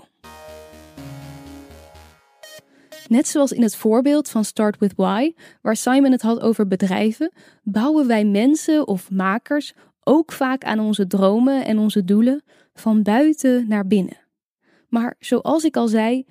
Net 3.08 3.28
zoals 3.28 3.52
in 3.52 3.62
het 3.62 3.76
voorbeeld 3.76 4.28
van 4.28 4.44
Start 4.44 4.78
with 4.78 4.92
Why, 4.96 5.32
waar 5.62 5.76
Simon 5.76 6.12
het 6.12 6.22
had 6.22 6.40
over 6.40 6.66
bedrijven, 6.66 7.32
bouwen 7.62 8.06
wij 8.06 8.24
mensen 8.24 8.86
of 8.86 9.10
makers 9.10 9.72
ook 10.04 10.32
vaak 10.32 10.64
aan 10.64 10.80
onze 10.80 11.06
dromen 11.06 11.64
en 11.64 11.78
onze 11.78 12.04
doelen 12.04 12.42
van 12.74 13.02
buiten 13.02 13.68
naar 13.68 13.86
binnen. 13.86 14.26
Maar 14.88 15.16
zoals 15.18 15.64
ik 15.64 15.76
al 15.76 15.88
zei, 15.88 16.26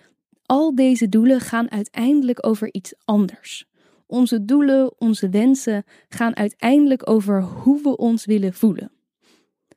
al 0.45 0.75
deze 0.75 1.09
doelen 1.09 1.39
gaan 1.39 1.71
uiteindelijk 1.71 2.47
over 2.47 2.73
iets 2.73 2.93
anders. 3.05 3.65
Onze 4.05 4.45
doelen, 4.45 5.01
onze 5.01 5.29
wensen 5.29 5.83
gaan 6.09 6.35
uiteindelijk 6.35 7.09
over 7.09 7.43
hoe 7.43 7.81
we 7.81 7.97
ons 7.97 8.25
willen 8.25 8.53
voelen. 8.53 8.91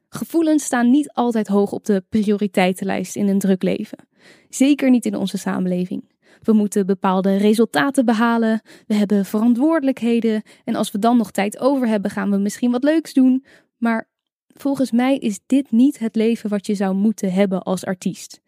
Gevoelens 0.08 0.64
staan 0.64 0.90
niet 0.90 1.12
altijd 1.12 1.46
hoog 1.46 1.72
op 1.72 1.84
de 1.84 2.04
prioriteitenlijst 2.08 3.16
in 3.16 3.28
een 3.28 3.38
druk 3.38 3.62
leven. 3.62 4.08
Zeker 4.48 4.90
niet 4.90 5.06
in 5.06 5.16
onze 5.16 5.38
samenleving. 5.38 6.09
We 6.42 6.52
moeten 6.52 6.86
bepaalde 6.86 7.36
resultaten 7.36 8.04
behalen, 8.04 8.60
we 8.86 8.94
hebben 8.94 9.24
verantwoordelijkheden 9.24 10.42
en 10.64 10.74
als 10.74 10.90
we 10.90 10.98
dan 10.98 11.16
nog 11.16 11.30
tijd 11.30 11.58
over 11.58 11.86
hebben, 11.88 12.10
gaan 12.10 12.30
we 12.30 12.36
misschien 12.36 12.70
wat 12.70 12.84
leuks 12.84 13.12
doen. 13.12 13.44
Maar 13.76 14.08
volgens 14.46 14.90
mij 14.90 15.16
is 15.16 15.40
dit 15.46 15.70
niet 15.70 15.98
het 15.98 16.16
leven 16.16 16.50
wat 16.50 16.66
je 16.66 16.74
zou 16.74 16.94
moeten 16.94 17.32
hebben 17.32 17.62
als 17.62 17.84
artiest. 17.84 18.40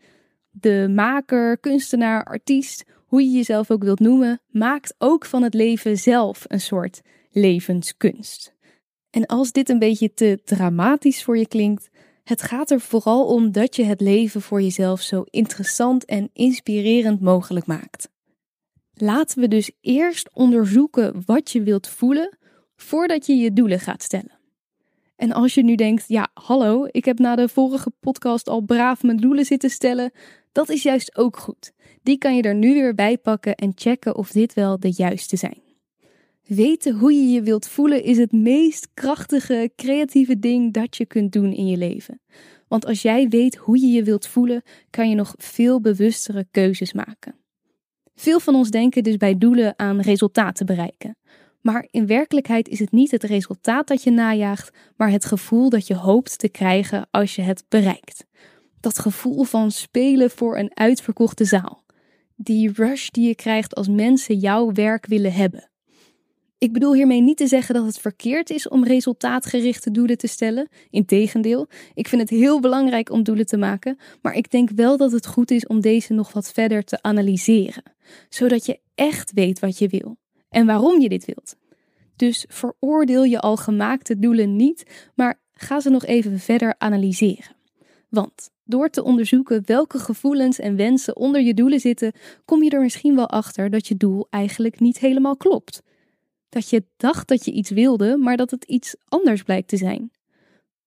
De 0.51 0.91
maker, 0.95 1.59
kunstenaar, 1.59 2.25
artiest, 2.25 2.85
hoe 3.07 3.23
je 3.23 3.31
jezelf 3.31 3.71
ook 3.71 3.83
wilt 3.83 4.01
noemen, 4.01 4.41
maakt 4.49 4.95
ook 4.99 5.25
van 5.25 5.43
het 5.43 5.55
leven 5.55 5.99
zelf 5.99 6.45
een 6.49 6.61
soort 6.61 7.01
levenskunst. 7.31 8.55
En 9.11 9.27
als 9.27 9.53
dit 9.53 9.69
een 9.69 9.79
beetje 9.79 10.15
te 10.15 10.41
dramatisch 10.45 11.25
voor 11.25 11.39
je 11.39 11.49
klinkt, 11.49 11.91
het 12.23 12.43
gaat 12.43 12.71
er 12.71 12.81
vooral 12.81 13.27
om 13.27 13.53
dat 13.53 13.77
je 13.77 13.85
het 13.85 14.01
leven 14.01 14.43
voor 14.43 14.63
jezelf 14.63 15.01
zo 15.01 15.25
interessant 15.31 16.05
en 16.05 16.31
inspirerend 16.33 17.21
mogelijk 17.21 17.67
maakt. 17.67 18.09
Laten 18.95 19.41
we 19.41 19.49
dus 19.49 19.71
eerst 19.81 20.31
onderzoeken 20.33 21.23
wat 21.27 21.51
je 21.51 21.63
wilt 21.63 21.89
voelen 21.89 22.39
voordat 22.77 23.27
je 23.27 23.35
je 23.35 23.53
doelen 23.53 23.81
gaat 23.81 24.03
stellen. 24.03 24.41
En 25.17 25.33
als 25.33 25.55
je 25.55 25.65
nu 25.65 25.75
denkt, 25.75 26.05
ja, 26.09 26.29
hallo, 26.35 26.87
ik 26.91 27.05
heb 27.05 27.19
na 27.19 27.37
de 27.37 27.49
vorige 27.49 27.91
podcast 28.01 28.49
al 28.49 28.61
braaf 28.61 29.03
mijn 29.03 29.17
doelen 29.17 29.45
zitten 29.45 29.71
stellen, 29.71 30.13
dat 30.53 30.69
is 30.69 30.83
juist 30.83 31.17
ook 31.17 31.37
goed. 31.37 31.73
Die 32.03 32.19
kan 32.19 32.37
je 32.37 32.43
er 32.43 32.55
nu 32.55 32.75
weer 32.75 32.95
bij 32.95 33.19
pakken 33.19 33.55
en 33.55 33.73
checken 33.75 34.17
of 34.17 34.31
dit 34.31 34.55
wel 34.55 34.81
de 34.81 34.93
juiste 34.97 35.37
zijn. 35.37 35.72
Weten 36.47 36.95
hoe 36.95 37.13
je 37.13 37.29
je 37.29 37.43
wilt 37.43 37.69
voelen 37.69 38.05
is 38.05 38.19
het 38.19 38.33
meest 38.33 38.89
krachtige, 38.95 39.73
creatieve 39.77 40.39
ding 40.39 40.73
dat 40.73 40.97
je 40.97 41.07
kunt 41.07 41.33
doen 41.33 41.53
in 41.53 41.67
je 41.67 41.77
leven. 41.77 42.21
Want 42.69 42.87
als 42.87 43.03
jij 43.03 43.29
weet 43.29 43.57
hoe 43.57 43.81
je 43.81 43.87
je 43.87 44.03
wilt 44.03 44.27
voelen, 44.27 44.63
kan 44.91 45.09
je 45.09 45.15
nog 45.15 45.35
veel 45.37 45.81
bewustere 45.81 46.47
keuzes 46.51 46.93
maken. 46.93 47.35
Veel 48.15 48.41
van 48.41 48.55
ons 48.55 48.71
denken 48.71 49.03
dus 49.03 49.17
bij 49.17 49.39
doelen 49.39 49.79
aan 49.79 50.01
resultaten 50.01 50.67
bereiken. 50.67 51.17
Maar 51.61 51.89
in 51.91 52.07
werkelijkheid 52.07 52.69
is 52.69 52.79
het 52.79 52.93
niet 52.93 53.11
het 53.11 53.23
resultaat 53.23 53.87
dat 53.87 54.03
je 54.03 54.11
najaagt, 54.11 54.77
maar 54.97 55.11
het 55.11 55.25
gevoel 55.25 55.71
dat 55.71 55.87
je 55.87 55.95
hoopt 55.95 56.39
te 56.39 56.49
krijgen 56.49 57.07
als 57.11 57.37
je 57.37 57.43
het 57.43 57.65
bereikt. 57.69 58.27
Dat 58.81 58.99
gevoel 58.99 59.45
van 59.45 59.71
spelen 59.71 60.31
voor 60.31 60.59
een 60.59 60.77
uitverkochte 60.77 61.45
zaal. 61.45 61.85
Die 62.37 62.73
rush 62.73 63.09
die 63.09 63.27
je 63.27 63.35
krijgt 63.35 63.75
als 63.75 63.89
mensen 63.89 64.39
jouw 64.39 64.73
werk 64.73 65.07
willen 65.07 65.33
hebben. 65.33 65.72
Ik 66.63 66.73
bedoel 66.73 66.95
hiermee 66.95 67.21
niet 67.21 67.37
te 67.37 67.47
zeggen 67.47 67.75
dat 67.75 67.85
het 67.85 67.99
verkeerd 67.99 68.51
is 68.51 68.69
om 68.69 68.85
resultaatgerichte 68.85 69.91
doelen 69.91 70.19
te 70.19 70.27
stellen. 70.27 70.69
Integendeel, 70.91 71.69
ik 71.95 72.09
vind 72.09 72.21
het 72.21 72.31
heel 72.31 72.61
belangrijk 72.61 73.11
om 73.11 73.23
doelen 73.23 73.47
te 73.47 73.57
maken, 73.57 73.99
maar 74.21 74.35
ik 74.35 74.51
denk 74.51 74.71
wel 74.71 74.97
dat 74.97 75.13
het 75.13 75.27
goed 75.27 75.51
is 75.51 75.67
om 75.67 75.81
deze 75.81 76.13
nog 76.13 76.33
wat 76.33 76.53
verder 76.53 76.85
te 76.85 77.03
analyseren, 77.03 77.83
zodat 78.29 78.67
je 78.67 78.81
echt 78.95 79.33
weet 79.33 79.59
wat 79.59 79.79
je 79.79 79.89
wil 79.89 80.17
en 80.49 80.67
waarom 80.67 81.01
je 81.01 81.09
dit 81.09 81.25
wilt. 81.25 81.57
Dus 82.17 82.45
veroordeel 82.49 83.25
je 83.25 83.41
al 83.41 83.57
gemaakte 83.57 84.19
doelen 84.19 84.57
niet, 84.57 85.11
maar 85.15 85.41
ga 85.53 85.81
ze 85.81 85.91
nog 85.91 86.05
even 86.05 86.39
verder 86.39 86.75
analyseren. 86.79 87.57
Want 88.09 88.51
door 88.65 88.91
te 88.91 89.03
onderzoeken 89.03 89.63
welke 89.67 89.99
gevoelens 89.99 90.59
en 90.59 90.77
wensen 90.77 91.17
onder 91.17 91.41
je 91.41 91.55
doelen 91.55 91.81
zitten, 91.81 92.13
kom 92.45 92.63
je 92.63 92.71
er 92.71 92.81
misschien 92.81 93.15
wel 93.15 93.29
achter 93.29 93.71
dat 93.71 93.89
je 93.89 93.97
doel 93.97 94.27
eigenlijk 94.31 94.81
niet 94.81 94.99
helemaal 94.99 95.37
klopt. 95.37 95.83
Dat 96.53 96.71
je 96.71 96.85
dacht 96.97 97.29
dat 97.29 97.45
je 97.45 97.53
iets 97.53 97.71
wilde, 97.71 98.17
maar 98.17 98.37
dat 98.37 98.51
het 98.51 98.65
iets 98.65 98.97
anders 99.09 99.43
blijkt 99.43 99.69
te 99.69 99.77
zijn. 99.77 100.11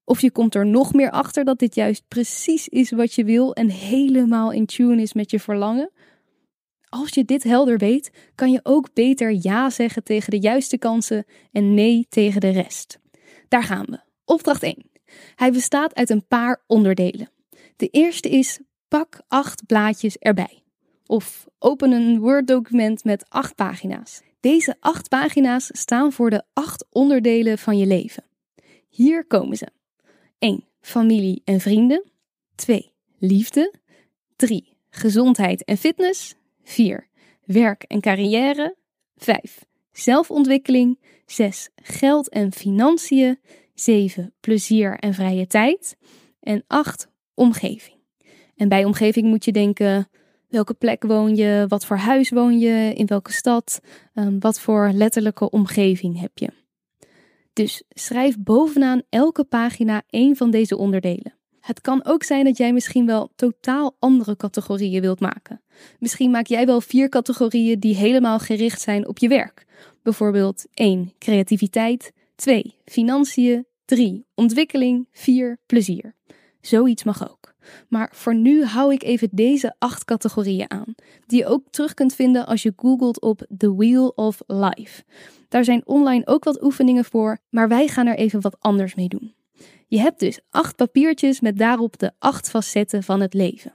Of 0.03 0.21
je 0.21 0.31
komt 0.31 0.55
er 0.55 0.65
nog 0.65 0.93
meer 0.93 1.11
achter 1.11 1.43
dat 1.43 1.59
dit 1.59 1.75
juist 1.75 2.03
precies 2.07 2.67
is 2.67 2.91
wat 2.91 3.13
je 3.13 3.23
wil 3.23 3.53
en 3.53 3.69
helemaal 3.69 4.51
in 4.51 4.65
tune 4.65 5.01
is 5.01 5.13
met 5.13 5.31
je 5.31 5.39
verlangen. 5.39 5.91
Als 6.89 7.09
je 7.09 7.25
dit 7.25 7.43
helder 7.43 7.77
weet, 7.77 8.11
kan 8.35 8.51
je 8.51 8.59
ook 8.63 8.93
beter 8.93 9.37
ja 9.41 9.69
zeggen 9.69 10.03
tegen 10.03 10.31
de 10.31 10.39
juiste 10.39 10.77
kansen 10.77 11.25
en 11.51 11.73
nee 11.73 12.05
tegen 12.09 12.41
de 12.41 12.49
rest. 12.49 12.99
Daar 13.47 13.63
gaan 13.63 13.85
we. 13.85 13.99
Opdracht 14.25 14.63
1. 14.63 14.91
Hij 15.35 15.51
bestaat 15.51 15.95
uit 15.95 16.09
een 16.09 16.27
paar 16.27 16.63
onderdelen. 16.67 17.29
De 17.75 17.87
eerste 17.87 18.29
is 18.29 18.59
pak 18.87 19.21
acht 19.27 19.65
blaadjes 19.65 20.17
erbij. 20.17 20.63
Of 21.05 21.47
open 21.59 21.91
een 21.91 22.19
Word-document 22.19 23.03
met 23.03 23.29
acht 23.29 23.55
pagina's. 23.55 24.21
Deze 24.45 24.75
acht 24.79 25.09
pagina's 25.09 25.69
staan 25.71 26.11
voor 26.11 26.29
de 26.29 26.43
acht 26.53 26.85
onderdelen 26.89 27.57
van 27.57 27.77
je 27.77 27.85
leven. 27.85 28.23
Hier 28.89 29.25
komen 29.25 29.57
ze. 29.57 29.67
1. 30.39 30.65
Familie 30.81 31.41
en 31.43 31.59
vrienden. 31.59 32.11
2. 32.55 32.91
Liefde. 33.17 33.73
3. 34.35 34.77
Gezondheid 34.89 35.63
en 35.63 35.77
fitness. 35.77 36.35
4. 36.63 37.07
Werk 37.45 37.83
en 37.83 38.01
carrière. 38.01 38.75
5. 39.15 39.65
Zelfontwikkeling. 39.91 40.99
6. 41.25 41.69
Geld 41.75 42.29
en 42.29 42.53
financiën. 42.53 43.39
7. 43.73 44.33
Plezier 44.39 44.99
en 44.99 45.13
vrije 45.13 45.47
tijd. 45.47 45.97
En 46.39 46.63
8. 46.67 47.09
Omgeving. 47.33 47.97
En 48.55 48.69
bij 48.69 48.85
omgeving 48.85 49.27
moet 49.27 49.45
je 49.45 49.51
denken: 49.51 50.09
welke 50.55 50.73
plek 50.73 51.03
woon 51.03 51.35
je? 51.35 51.65
Wat 51.67 51.85
voor 51.85 51.97
huis 51.97 52.29
woon 52.29 52.59
je? 52.59 52.93
In 52.93 53.05
welke 53.05 53.31
stad? 53.31 53.79
Um, 54.13 54.39
wat 54.39 54.59
voor 54.59 54.91
letterlijke 54.93 55.49
omgeving 55.49 56.19
heb 56.19 56.37
je? 56.37 56.49
Dus 57.53 57.83
schrijf 57.89 58.37
bovenaan 58.39 59.01
elke 59.09 59.43
pagina 59.43 60.03
één 60.09 60.35
van 60.35 60.51
deze 60.51 60.77
onderdelen. 60.77 61.33
Het 61.59 61.81
kan 61.81 62.05
ook 62.05 62.23
zijn 62.23 62.43
dat 62.43 62.57
jij 62.57 62.73
misschien 62.73 63.05
wel 63.05 63.31
totaal 63.35 63.95
andere 63.99 64.35
categorieën 64.35 65.01
wilt 65.01 65.19
maken. 65.19 65.61
Misschien 65.99 66.31
maak 66.31 66.47
jij 66.47 66.65
wel 66.65 66.81
vier 66.81 67.09
categorieën 67.09 67.79
die 67.79 67.95
helemaal 67.95 68.39
gericht 68.39 68.81
zijn 68.81 69.07
op 69.07 69.17
je 69.17 69.27
werk. 69.27 69.65
Bijvoorbeeld 70.03 70.65
1. 70.73 71.13
Creativiteit, 71.19 72.11
2. 72.35 72.75
Financiën, 72.85 73.65
3. 73.85 74.25
Ontwikkeling, 74.33 75.07
4. 75.11 75.57
Plezier. 75.65 76.15
Zoiets 76.61 77.03
mag 77.03 77.29
ook. 77.29 77.54
Maar 77.87 78.11
voor 78.13 78.35
nu 78.35 78.63
hou 78.63 78.93
ik 78.93 79.03
even 79.03 79.29
deze 79.31 79.75
acht 79.79 80.05
categorieën 80.05 80.71
aan, 80.71 80.95
die 81.25 81.39
je 81.39 81.45
ook 81.45 81.63
terug 81.69 81.93
kunt 81.93 82.15
vinden 82.15 82.45
als 82.45 82.63
je 82.63 82.73
googelt 82.75 83.21
op 83.21 83.47
The 83.57 83.75
Wheel 83.75 84.07
of 84.07 84.41
Life. 84.47 85.03
Daar 85.47 85.63
zijn 85.63 85.87
online 85.87 86.27
ook 86.27 86.43
wat 86.43 86.63
oefeningen 86.63 87.05
voor, 87.05 87.37
maar 87.49 87.67
wij 87.67 87.87
gaan 87.87 88.07
er 88.07 88.17
even 88.17 88.41
wat 88.41 88.59
anders 88.59 88.95
mee 88.95 89.07
doen. 89.07 89.33
Je 89.87 89.99
hebt 89.99 90.19
dus 90.19 90.39
acht 90.49 90.75
papiertjes 90.75 91.39
met 91.39 91.57
daarop 91.57 91.99
de 91.99 92.11
acht 92.19 92.49
facetten 92.49 93.03
van 93.03 93.21
het 93.21 93.33
leven. 93.33 93.73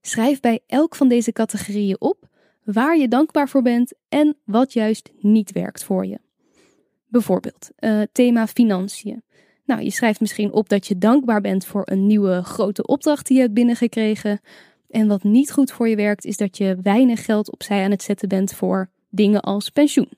Schrijf 0.00 0.40
bij 0.40 0.60
elk 0.66 0.94
van 0.94 1.08
deze 1.08 1.32
categorieën 1.32 2.00
op 2.00 2.28
waar 2.64 2.98
je 2.98 3.08
dankbaar 3.08 3.48
voor 3.48 3.62
bent 3.62 3.94
en 4.08 4.36
wat 4.44 4.72
juist 4.72 5.10
niet 5.20 5.52
werkt 5.52 5.84
voor 5.84 6.06
je. 6.06 6.18
Bijvoorbeeld, 7.06 7.70
uh, 7.78 8.02
thema 8.12 8.46
financiën. 8.46 9.22
Nou, 9.68 9.82
je 9.82 9.90
schrijft 9.90 10.20
misschien 10.20 10.52
op 10.52 10.68
dat 10.68 10.86
je 10.86 10.98
dankbaar 10.98 11.40
bent 11.40 11.66
voor 11.66 11.82
een 11.84 12.06
nieuwe 12.06 12.42
grote 12.42 12.86
opdracht 12.86 13.26
die 13.26 13.36
je 13.36 13.42
hebt 13.42 13.54
binnengekregen. 13.54 14.40
En 14.90 15.08
wat 15.08 15.22
niet 15.22 15.52
goed 15.52 15.72
voor 15.72 15.88
je 15.88 15.96
werkt, 15.96 16.24
is 16.24 16.36
dat 16.36 16.56
je 16.56 16.78
weinig 16.82 17.24
geld 17.24 17.52
opzij 17.52 17.84
aan 17.84 17.90
het 17.90 18.02
zetten 18.02 18.28
bent 18.28 18.54
voor 18.54 18.90
dingen 19.08 19.40
als 19.40 19.70
pensioen. 19.70 20.08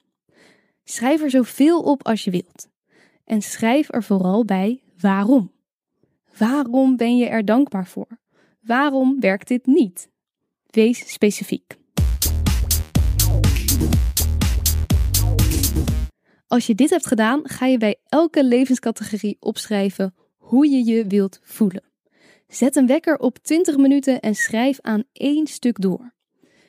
Schrijf 0.84 1.22
er 1.22 1.30
zoveel 1.30 1.80
op 1.80 2.06
als 2.06 2.24
je 2.24 2.30
wilt. 2.30 2.68
En 3.24 3.42
schrijf 3.42 3.92
er 3.92 4.02
vooral 4.02 4.44
bij 4.44 4.82
waarom. 5.00 5.52
Waarom 6.36 6.96
ben 6.96 7.16
je 7.16 7.26
er 7.26 7.44
dankbaar 7.44 7.86
voor? 7.86 8.18
Waarom 8.60 9.20
werkt 9.20 9.48
dit 9.48 9.66
niet? 9.66 10.08
Wees 10.66 11.12
specifiek. 11.12 11.76
Als 16.50 16.66
je 16.66 16.74
dit 16.74 16.90
hebt 16.90 17.06
gedaan, 17.06 17.40
ga 17.44 17.66
je 17.66 17.78
bij 17.78 17.96
elke 18.08 18.44
levenscategorie 18.44 19.36
opschrijven 19.40 20.14
hoe 20.36 20.68
je 20.68 20.84
je 20.84 21.06
wilt 21.06 21.40
voelen. 21.42 21.82
Zet 22.48 22.76
een 22.76 22.86
wekker 22.86 23.18
op 23.18 23.38
20 23.38 23.76
minuten 23.76 24.20
en 24.20 24.34
schrijf 24.34 24.80
aan 24.80 25.04
één 25.12 25.46
stuk 25.46 25.80
door. 25.80 26.12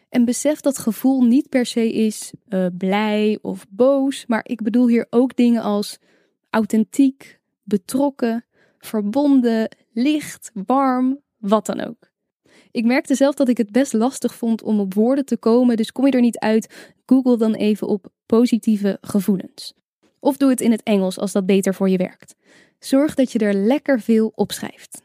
En 0.09 0.25
besef 0.25 0.59
dat 0.59 0.77
gevoel 0.77 1.23
niet 1.23 1.50
per 1.50 1.65
se 1.65 1.93
is 1.93 2.33
uh, 2.50 2.65
blij 2.77 3.39
of 3.41 3.65
boos, 3.69 4.25
maar 4.27 4.41
ik 4.43 4.61
bedoel 4.61 4.88
hier 4.88 5.07
ook 5.09 5.35
dingen 5.35 5.61
als 5.61 5.97
authentiek, 6.50 7.39
betrokken, 7.63 8.45
verbonden, 8.77 9.75
licht, 9.93 10.51
warm, 10.65 11.19
wat 11.38 11.65
dan 11.65 11.79
ook. 11.79 12.09
Ik 12.71 12.85
merkte 12.85 13.15
zelf 13.15 13.35
dat 13.35 13.50
ik 13.50 13.57
het 13.57 13.71
best 13.71 13.93
lastig 13.93 14.35
vond 14.35 14.63
om 14.63 14.79
op 14.79 14.93
woorden 14.93 15.25
te 15.25 15.38
komen, 15.38 15.77
dus 15.77 15.91
kom 15.91 16.05
je 16.05 16.11
er 16.11 16.21
niet 16.21 16.39
uit, 16.39 16.93
google 17.05 17.38
dan 17.38 17.53
even 17.53 17.88
op 17.88 18.11
positieve 18.38 18.97
gevoelens. 19.01 19.73
Of 20.19 20.38
doe 20.38 20.50
het 20.50 20.61
in 20.61 20.71
het 20.71 20.83
Engels 20.83 21.17
als 21.19 21.31
dat 21.31 21.45
beter 21.45 21.73
voor 21.73 21.89
je 21.89 21.97
werkt. 21.97 22.35
Zorg 22.79 23.15
dat 23.15 23.31
je 23.31 23.39
er 23.39 23.53
lekker 23.53 24.01
veel 24.01 24.31
opschrijft. 24.35 25.01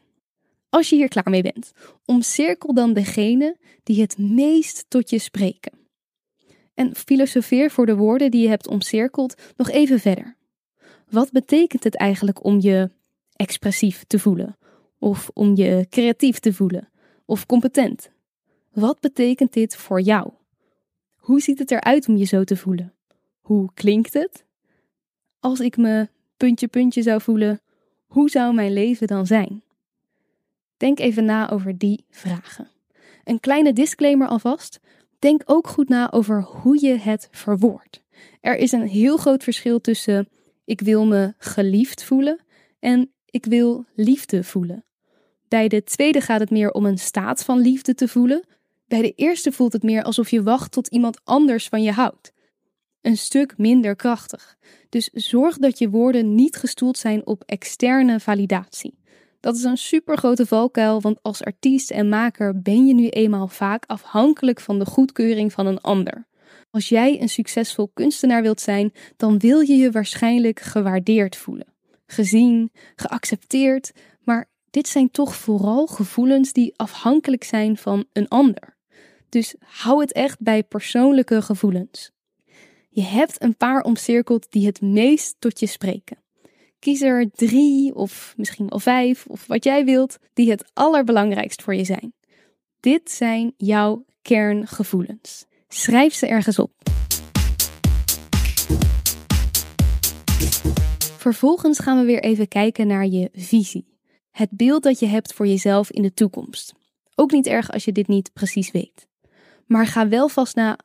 Als 0.69 0.89
je 0.89 0.95
hier 0.95 1.07
klaar 1.07 1.29
mee 1.29 1.41
bent, 1.41 1.71
omcirkel 2.05 2.73
dan 2.73 2.93
degene 2.93 3.57
die 3.83 4.01
het 4.01 4.17
meest 4.17 4.85
tot 4.87 5.09
je 5.09 5.19
spreken. 5.19 5.71
En 6.73 6.95
filosofeer 6.95 7.71
voor 7.71 7.85
de 7.85 7.95
woorden 7.95 8.31
die 8.31 8.41
je 8.41 8.47
hebt 8.47 8.67
omcirkeld 8.67 9.41
nog 9.57 9.69
even 9.69 9.99
verder. 9.99 10.35
Wat 11.09 11.31
betekent 11.31 11.83
het 11.83 11.95
eigenlijk 11.95 12.43
om 12.43 12.61
je 12.61 12.89
expressief 13.35 14.03
te 14.03 14.19
voelen? 14.19 14.57
Of 14.99 15.29
om 15.33 15.55
je 15.55 15.87
creatief 15.89 16.39
te 16.39 16.53
voelen? 16.53 16.89
Of 17.25 17.45
competent? 17.45 18.09
Wat 18.73 18.99
betekent 18.99 19.53
dit 19.53 19.75
voor 19.75 20.01
jou? 20.01 20.31
Hoe 21.15 21.41
ziet 21.41 21.59
het 21.59 21.71
eruit 21.71 22.07
om 22.07 22.17
je 22.17 22.25
zo 22.25 22.43
te 22.43 22.57
voelen? 22.57 22.96
Hoe 23.47 23.69
klinkt 23.73 24.13
het? 24.13 24.45
Als 25.39 25.59
ik 25.59 25.77
me 25.77 26.09
puntje 26.37 26.67
puntje 26.67 27.01
zou 27.01 27.21
voelen, 27.21 27.61
hoe 28.05 28.29
zou 28.29 28.53
mijn 28.53 28.73
leven 28.73 29.07
dan 29.07 29.27
zijn? 29.27 29.63
Denk 30.77 30.99
even 30.99 31.25
na 31.25 31.49
over 31.49 31.77
die 31.77 32.05
vragen. 32.09 32.67
Een 33.23 33.39
kleine 33.39 33.73
disclaimer 33.73 34.27
alvast. 34.27 34.79
Denk 35.19 35.41
ook 35.45 35.67
goed 35.67 35.89
na 35.89 36.11
over 36.11 36.43
hoe 36.43 36.85
je 36.85 36.97
het 36.97 37.27
verwoordt. 37.31 38.01
Er 38.41 38.55
is 38.55 38.71
een 38.71 38.87
heel 38.87 39.17
groot 39.17 39.43
verschil 39.43 39.81
tussen 39.81 40.29
ik 40.65 40.81
wil 40.81 41.05
me 41.05 41.33
geliefd 41.37 42.03
voelen 42.03 42.39
en 42.79 43.11
ik 43.25 43.45
wil 43.45 43.85
liefde 43.95 44.43
voelen. 44.43 44.85
Bij 45.47 45.67
de 45.67 45.83
tweede 45.83 46.21
gaat 46.21 46.39
het 46.39 46.51
meer 46.51 46.71
om 46.71 46.85
een 46.85 46.99
staat 46.99 47.43
van 47.43 47.59
liefde 47.59 47.95
te 47.95 48.07
voelen. 48.07 48.43
Bij 48.87 49.01
de 49.01 49.13
eerste 49.15 49.51
voelt 49.51 49.73
het 49.73 49.83
meer 49.83 50.03
alsof 50.03 50.29
je 50.29 50.43
wacht 50.43 50.71
tot 50.71 50.87
iemand 50.87 51.19
anders 51.23 51.67
van 51.67 51.83
je 51.83 51.91
houdt. 51.91 52.35
Een 53.01 53.17
stuk 53.17 53.57
minder 53.57 53.95
krachtig. 53.95 54.57
Dus 54.89 55.09
zorg 55.13 55.57
dat 55.57 55.79
je 55.79 55.89
woorden 55.89 56.35
niet 56.35 56.55
gestoeld 56.55 56.97
zijn 56.97 57.25
op 57.25 57.43
externe 57.45 58.19
validatie. 58.19 58.99
Dat 59.39 59.55
is 59.55 59.63
een 59.63 59.77
supergrote 59.77 60.45
valkuil, 60.45 61.01
want 61.01 61.19
als 61.21 61.43
artiest 61.43 61.91
en 61.91 62.09
maker 62.09 62.61
ben 62.61 62.87
je 62.87 62.93
nu 62.93 63.07
eenmaal 63.09 63.47
vaak 63.47 63.83
afhankelijk 63.85 64.59
van 64.59 64.79
de 64.79 64.85
goedkeuring 64.85 65.53
van 65.53 65.65
een 65.65 65.81
ander. 65.81 66.27
Als 66.71 66.89
jij 66.89 67.21
een 67.21 67.29
succesvol 67.29 67.91
kunstenaar 67.93 68.41
wilt 68.41 68.61
zijn, 68.61 68.93
dan 69.17 69.39
wil 69.39 69.59
je 69.59 69.75
je 69.75 69.91
waarschijnlijk 69.91 70.59
gewaardeerd 70.59 71.35
voelen, 71.35 71.73
gezien, 72.05 72.71
geaccepteerd, 72.95 73.91
maar 74.23 74.49
dit 74.69 74.87
zijn 74.87 75.11
toch 75.11 75.35
vooral 75.35 75.87
gevoelens 75.87 76.53
die 76.53 76.73
afhankelijk 76.75 77.43
zijn 77.43 77.77
van 77.77 78.05
een 78.13 78.27
ander. 78.27 78.77
Dus 79.29 79.55
hou 79.59 80.01
het 80.01 80.11
echt 80.11 80.41
bij 80.41 80.63
persoonlijke 80.63 81.41
gevoelens. 81.41 82.11
Je 82.97 83.03
hebt 83.03 83.41
een 83.41 83.57
paar 83.57 83.81
omcirkeld 83.81 84.51
die 84.51 84.65
het 84.65 84.81
meest 84.81 85.35
tot 85.39 85.59
je 85.59 85.65
spreken. 85.65 86.17
Kies 86.79 87.01
er 87.01 87.31
drie 87.31 87.95
of 87.95 88.33
misschien 88.37 88.67
wel 88.67 88.79
vijf 88.79 89.25
of 89.27 89.47
wat 89.47 89.63
jij 89.63 89.85
wilt, 89.85 90.17
die 90.33 90.49
het 90.49 90.71
allerbelangrijkst 90.73 91.61
voor 91.61 91.75
je 91.75 91.83
zijn. 91.83 92.13
Dit 92.79 93.11
zijn 93.11 93.53
jouw 93.57 94.05
kerngevoelens. 94.21 95.45
Schrijf 95.67 96.13
ze 96.13 96.27
ergens 96.27 96.59
op. 96.59 96.71
Vervolgens 101.17 101.79
gaan 101.79 101.99
we 101.99 102.05
weer 102.05 102.23
even 102.23 102.47
kijken 102.47 102.87
naar 102.87 103.05
je 103.05 103.29
visie. 103.33 103.97
Het 104.31 104.49
beeld 104.51 104.83
dat 104.83 104.99
je 104.99 105.07
hebt 105.07 105.33
voor 105.33 105.47
jezelf 105.47 105.91
in 105.91 106.01
de 106.01 106.13
toekomst. 106.13 106.73
Ook 107.15 107.31
niet 107.31 107.47
erg 107.47 107.71
als 107.71 107.85
je 107.85 107.91
dit 107.91 108.07
niet 108.07 108.33
precies 108.33 108.71
weet. 108.71 109.07
Maar 109.65 109.87
ga 109.87 110.07
wel 110.07 110.29
vast 110.29 110.55
na 110.55 110.77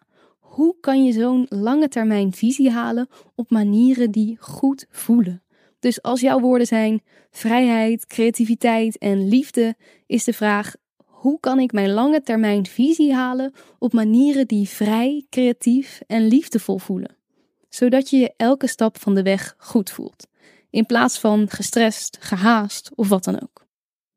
hoe 0.52 0.76
kan 0.80 1.04
je 1.04 1.12
zo'n 1.12 1.47
lange 1.49 1.88
termijn 1.88 2.32
visie 2.32 2.71
halen 2.71 3.09
op 3.35 3.50
manieren 3.50 4.11
die 4.11 4.37
goed 4.40 4.87
voelen. 4.90 5.42
Dus 5.78 6.02
als 6.02 6.21
jouw 6.21 6.40
woorden 6.40 6.66
zijn 6.66 7.02
vrijheid, 7.30 8.06
creativiteit 8.06 8.99
en 8.99 9.28
liefde, 9.28 9.76
is 10.06 10.25
de 10.25 10.32
vraag: 10.32 10.75
hoe 11.04 11.40
kan 11.40 11.59
ik 11.59 11.73
mijn 11.73 11.90
lange 11.90 12.23
termijn 12.23 12.66
visie 12.66 13.14
halen 13.14 13.52
op 13.78 13.92
manieren 13.92 14.47
die 14.47 14.68
vrij, 14.68 15.26
creatief 15.30 16.00
en 16.06 16.26
liefdevol 16.26 16.78
voelen? 16.78 17.16
Zodat 17.68 18.11
je 18.11 18.16
je 18.16 18.35
elke 18.37 18.66
stap 18.66 18.99
van 18.99 19.14
de 19.14 19.23
weg 19.23 19.54
goed 19.59 19.90
voelt, 19.90 20.26
in 20.71 20.87
plaats 20.87 21.18
van 21.18 21.49
gestrest, 21.50 22.16
gehaast 22.21 22.90
of 22.94 23.09
wat 23.09 23.25
dan 23.25 23.42
ook. 23.42 23.62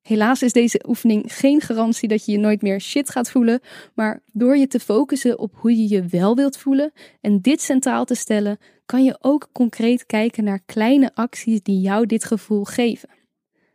Helaas 0.06 0.42
is 0.42 0.54
deze 0.54 0.84
oefening 0.88 1.24
geen 1.28 1.62
garantie 1.62 2.08
dat 2.08 2.26
je 2.26 2.32
je 2.32 2.38
nooit 2.38 2.62
meer 2.62 2.82
shit 2.82 3.10
gaat 3.10 3.32
voelen, 3.32 3.60
maar 3.94 4.24
door 4.34 4.58
je 4.58 4.68
te 4.68 4.80
focussen 4.80 5.40
op 5.40 5.52
hoe 5.56 5.78
je 5.78 5.90
je 5.90 6.06
wel 6.06 6.36
wilt 6.36 6.58
voelen 6.58 6.92
en 7.22 7.42
dit 7.42 7.62
centraal 7.62 8.06
te 8.06 8.16
stellen, 8.16 8.58
kan 8.86 9.04
je 9.04 9.18
ook 9.22 9.50
concreet 9.52 10.06
kijken 10.06 10.44
naar 10.44 10.60
kleine 10.66 11.12
acties 11.14 11.62
die 11.62 11.82
jou 11.82 12.06
dit 12.06 12.24
gevoel 12.24 12.64
geven. 12.64 13.10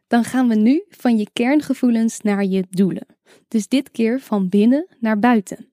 Dan 0.07 0.25
gaan 0.25 0.49
we 0.49 0.55
nu 0.55 0.85
van 0.89 1.19
je 1.19 1.29
kerngevoelens 1.33 2.21
naar 2.21 2.45
je 2.45 2.65
doelen. 2.71 3.07
Dus 3.49 3.69
dit 3.69 3.91
keer 3.91 4.21
van 4.21 4.49
binnen 4.49 4.87
naar 5.01 5.19
buiten. 5.19 5.73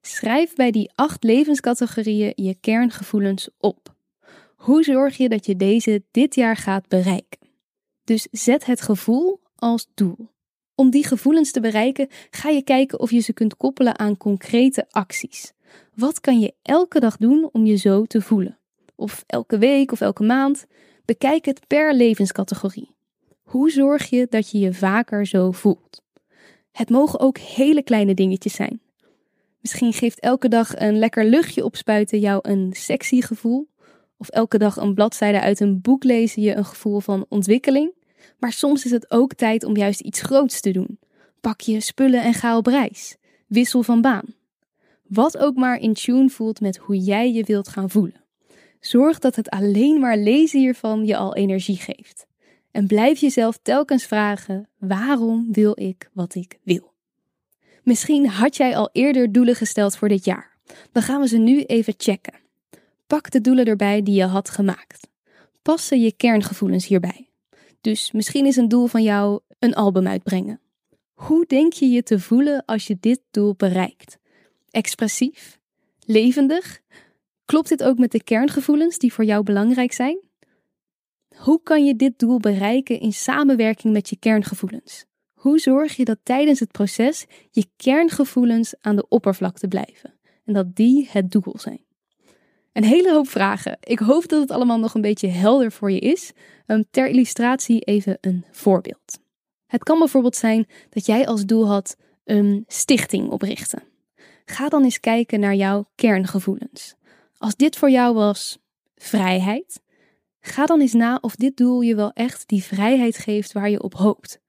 Schrijf 0.00 0.54
bij 0.54 0.70
die 0.70 0.90
acht 0.94 1.24
levenscategorieën 1.24 2.32
je 2.34 2.54
kerngevoelens 2.60 3.48
op. 3.58 3.94
Hoe 4.56 4.82
zorg 4.82 5.16
je 5.16 5.28
dat 5.28 5.46
je 5.46 5.56
deze 5.56 6.02
dit 6.10 6.34
jaar 6.34 6.56
gaat 6.56 6.88
bereiken? 6.88 7.38
Dus 8.04 8.28
zet 8.30 8.64
het 8.64 8.80
gevoel 8.80 9.41
als 9.62 9.88
doel. 9.94 10.30
Om 10.74 10.90
die 10.90 11.06
gevoelens 11.06 11.50
te 11.50 11.60
bereiken, 11.60 12.08
ga 12.30 12.48
je 12.48 12.62
kijken 12.62 13.00
of 13.00 13.10
je 13.10 13.20
ze 13.20 13.32
kunt 13.32 13.56
koppelen 13.56 13.98
aan 13.98 14.16
concrete 14.16 14.86
acties. 14.90 15.52
Wat 15.94 16.20
kan 16.20 16.40
je 16.40 16.54
elke 16.62 17.00
dag 17.00 17.16
doen 17.16 17.48
om 17.52 17.66
je 17.66 17.76
zo 17.76 18.04
te 18.04 18.20
voelen? 18.20 18.58
Of 18.94 19.24
elke 19.26 19.58
week 19.58 19.92
of 19.92 20.00
elke 20.00 20.22
maand? 20.22 20.66
Bekijk 21.04 21.44
het 21.44 21.66
per 21.66 21.94
levenscategorie. 21.94 22.96
Hoe 23.42 23.70
zorg 23.70 24.10
je 24.10 24.26
dat 24.30 24.50
je 24.50 24.58
je 24.58 24.74
vaker 24.74 25.26
zo 25.26 25.52
voelt? 25.52 26.02
Het 26.72 26.90
mogen 26.90 27.20
ook 27.20 27.38
hele 27.38 27.82
kleine 27.82 28.14
dingetjes 28.14 28.54
zijn. 28.54 28.80
Misschien 29.60 29.92
geeft 29.92 30.20
elke 30.20 30.48
dag 30.48 30.80
een 30.80 30.98
lekker 30.98 31.24
luchtje 31.24 31.64
opspuiten 31.64 32.18
jou 32.18 32.38
een 32.42 32.72
sexy 32.72 33.20
gevoel. 33.20 33.68
Of 34.16 34.28
elke 34.28 34.58
dag 34.58 34.76
een 34.76 34.94
bladzijde 34.94 35.40
uit 35.40 35.60
een 35.60 35.80
boek 35.80 36.04
lezen 36.04 36.42
je 36.42 36.54
een 36.54 36.64
gevoel 36.64 37.00
van 37.00 37.26
ontwikkeling. 37.28 37.92
Maar 38.42 38.52
soms 38.52 38.84
is 38.84 38.90
het 38.90 39.10
ook 39.10 39.34
tijd 39.34 39.64
om 39.64 39.76
juist 39.76 40.00
iets 40.00 40.20
groots 40.20 40.60
te 40.60 40.70
doen. 40.70 40.98
Pak 41.40 41.60
je 41.60 41.80
spullen 41.80 42.22
en 42.22 42.34
ga 42.34 42.56
op 42.56 42.66
reis. 42.66 43.16
Wissel 43.46 43.82
van 43.82 44.00
baan. 44.00 44.34
Wat 45.08 45.38
ook 45.38 45.54
maar 45.54 45.78
in 45.78 45.94
tune 45.94 46.28
voelt 46.28 46.60
met 46.60 46.76
hoe 46.76 46.98
jij 46.98 47.32
je 47.32 47.44
wilt 47.44 47.68
gaan 47.68 47.90
voelen. 47.90 48.24
Zorg 48.80 49.18
dat 49.18 49.36
het 49.36 49.50
alleen 49.50 50.00
maar 50.00 50.16
lezen 50.16 50.60
hiervan 50.60 51.06
je 51.06 51.16
al 51.16 51.34
energie 51.34 51.76
geeft. 51.76 52.26
En 52.70 52.86
blijf 52.86 53.20
jezelf 53.20 53.58
telkens 53.62 54.04
vragen: 54.04 54.68
waarom 54.78 55.52
wil 55.52 55.72
ik 55.74 56.10
wat 56.12 56.34
ik 56.34 56.58
wil? 56.62 56.92
Misschien 57.82 58.28
had 58.28 58.56
jij 58.56 58.76
al 58.76 58.90
eerder 58.92 59.32
doelen 59.32 59.54
gesteld 59.54 59.96
voor 59.96 60.08
dit 60.08 60.24
jaar. 60.24 60.56
Dan 60.92 61.02
gaan 61.02 61.20
we 61.20 61.28
ze 61.28 61.38
nu 61.38 61.62
even 61.62 61.94
checken. 61.96 62.40
Pak 63.06 63.30
de 63.30 63.40
doelen 63.40 63.64
erbij 63.64 64.02
die 64.02 64.14
je 64.14 64.24
had 64.24 64.50
gemaakt. 64.50 65.08
Passen 65.62 66.00
je 66.00 66.12
kerngevoelens 66.12 66.86
hierbij? 66.86 67.31
Dus 67.82 68.12
misschien 68.12 68.46
is 68.46 68.56
een 68.56 68.68
doel 68.68 68.86
van 68.86 69.02
jou 69.02 69.40
een 69.58 69.74
album 69.74 70.06
uitbrengen. 70.06 70.60
Hoe 71.12 71.44
denk 71.46 71.72
je 71.72 71.86
je 71.86 72.02
te 72.02 72.20
voelen 72.20 72.64
als 72.64 72.86
je 72.86 72.96
dit 73.00 73.20
doel 73.30 73.54
bereikt? 73.56 74.18
Expressief? 74.70 75.58
Levendig? 76.06 76.80
Klopt 77.44 77.68
dit 77.68 77.82
ook 77.82 77.98
met 77.98 78.12
de 78.12 78.22
kerngevoelens 78.22 78.98
die 78.98 79.12
voor 79.12 79.24
jou 79.24 79.42
belangrijk 79.42 79.92
zijn? 79.92 80.18
Hoe 81.36 81.62
kan 81.62 81.84
je 81.84 81.96
dit 81.96 82.18
doel 82.18 82.38
bereiken 82.38 83.00
in 83.00 83.12
samenwerking 83.12 83.92
met 83.92 84.08
je 84.08 84.16
kerngevoelens? 84.16 85.04
Hoe 85.32 85.58
zorg 85.58 85.96
je 85.96 86.04
dat 86.04 86.18
tijdens 86.22 86.60
het 86.60 86.72
proces 86.72 87.26
je 87.50 87.66
kerngevoelens 87.76 88.74
aan 88.80 88.96
de 88.96 89.08
oppervlakte 89.08 89.68
blijven 89.68 90.14
en 90.44 90.52
dat 90.52 90.76
die 90.76 91.08
het 91.10 91.30
doel 91.30 91.58
zijn? 91.58 91.84
Een 92.72 92.84
hele 92.84 93.12
hoop 93.12 93.28
vragen. 93.28 93.76
Ik 93.80 93.98
hoop 93.98 94.28
dat 94.28 94.40
het 94.40 94.50
allemaal 94.50 94.78
nog 94.78 94.94
een 94.94 95.00
beetje 95.00 95.28
helder 95.28 95.72
voor 95.72 95.90
je 95.90 95.98
is. 95.98 96.32
Um, 96.66 96.84
ter 96.90 97.06
illustratie 97.06 97.80
even 97.80 98.18
een 98.20 98.44
voorbeeld. 98.50 99.20
Het 99.66 99.82
kan 99.82 99.98
bijvoorbeeld 99.98 100.36
zijn 100.36 100.66
dat 100.90 101.06
jij 101.06 101.26
als 101.26 101.44
doel 101.44 101.66
had 101.66 101.96
een 102.24 102.64
stichting 102.66 103.30
oprichten. 103.30 103.82
Ga 104.44 104.68
dan 104.68 104.82
eens 104.82 105.00
kijken 105.00 105.40
naar 105.40 105.54
jouw 105.54 105.88
kerngevoelens. 105.94 106.94
Als 107.38 107.56
dit 107.56 107.76
voor 107.76 107.90
jou 107.90 108.14
was 108.14 108.58
vrijheid, 108.96 109.80
ga 110.40 110.66
dan 110.66 110.80
eens 110.80 110.92
na 110.92 111.18
of 111.20 111.36
dit 111.36 111.56
doel 111.56 111.80
je 111.80 111.94
wel 111.94 112.12
echt 112.12 112.48
die 112.48 112.62
vrijheid 112.62 113.18
geeft 113.18 113.52
waar 113.52 113.70
je 113.70 113.82
op 113.82 113.94
hoopt. 113.94 114.40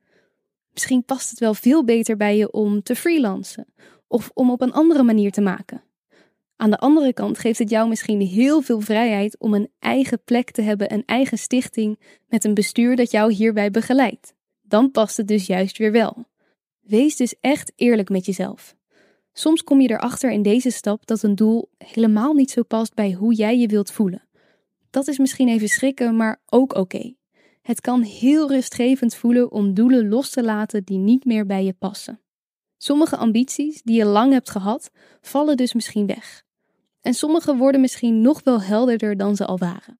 Misschien 0.73 1.03
past 1.03 1.29
het 1.29 1.39
wel 1.39 1.53
veel 1.53 1.83
beter 1.83 2.17
bij 2.17 2.37
je 2.37 2.51
om 2.51 2.83
te 2.83 2.95
freelancen 2.95 3.65
of 4.07 4.31
om 4.33 4.51
op 4.51 4.61
een 4.61 4.73
andere 4.73 5.03
manier 5.03 5.31
te 5.31 5.41
maken. 5.41 5.83
Aan 6.55 6.69
de 6.69 6.77
andere 6.77 7.13
kant 7.13 7.37
geeft 7.37 7.59
het 7.59 7.69
jou 7.69 7.89
misschien 7.89 8.21
heel 8.21 8.61
veel 8.61 8.79
vrijheid 8.79 9.39
om 9.39 9.53
een 9.53 9.69
eigen 9.79 10.23
plek 10.23 10.51
te 10.51 10.61
hebben, 10.61 10.93
een 10.93 11.03
eigen 11.05 11.37
stichting 11.37 11.99
met 12.27 12.43
een 12.43 12.53
bestuur 12.53 12.95
dat 12.95 13.11
jou 13.11 13.33
hierbij 13.33 13.71
begeleidt. 13.71 14.33
Dan 14.61 14.91
past 14.91 15.17
het 15.17 15.27
dus 15.27 15.45
juist 15.45 15.77
weer 15.77 15.91
wel. 15.91 16.25
Wees 16.81 17.15
dus 17.15 17.35
echt 17.41 17.71
eerlijk 17.75 18.09
met 18.09 18.25
jezelf. 18.25 18.75
Soms 19.33 19.63
kom 19.63 19.81
je 19.81 19.89
erachter 19.89 20.31
in 20.31 20.41
deze 20.41 20.69
stap 20.69 21.05
dat 21.05 21.23
een 21.23 21.35
doel 21.35 21.69
helemaal 21.77 22.33
niet 22.33 22.51
zo 22.51 22.63
past 22.63 22.93
bij 22.93 23.11
hoe 23.11 23.33
jij 23.33 23.57
je 23.57 23.67
wilt 23.67 23.91
voelen. 23.91 24.27
Dat 24.89 25.07
is 25.07 25.17
misschien 25.17 25.47
even 25.47 25.67
schrikken, 25.67 26.15
maar 26.15 26.41
ook 26.45 26.75
oké. 26.75 27.13
Het 27.61 27.81
kan 27.81 28.01
heel 28.01 28.49
rustgevend 28.49 29.15
voelen 29.15 29.51
om 29.51 29.73
doelen 29.73 30.09
los 30.09 30.29
te 30.29 30.43
laten 30.43 30.83
die 30.83 30.97
niet 30.97 31.25
meer 31.25 31.45
bij 31.45 31.65
je 31.65 31.73
passen. 31.73 32.22
Sommige 32.83 33.17
ambities 33.17 33.81
die 33.81 33.97
je 33.97 34.05
lang 34.05 34.31
hebt 34.31 34.49
gehad, 34.49 34.91
vallen 35.21 35.57
dus 35.57 35.73
misschien 35.73 36.05
weg. 36.05 36.43
En 37.01 37.13
sommige 37.13 37.55
worden 37.55 37.81
misschien 37.81 38.21
nog 38.21 38.43
wel 38.43 38.61
helderder 38.61 39.17
dan 39.17 39.35
ze 39.35 39.45
al 39.45 39.57
waren. 39.57 39.99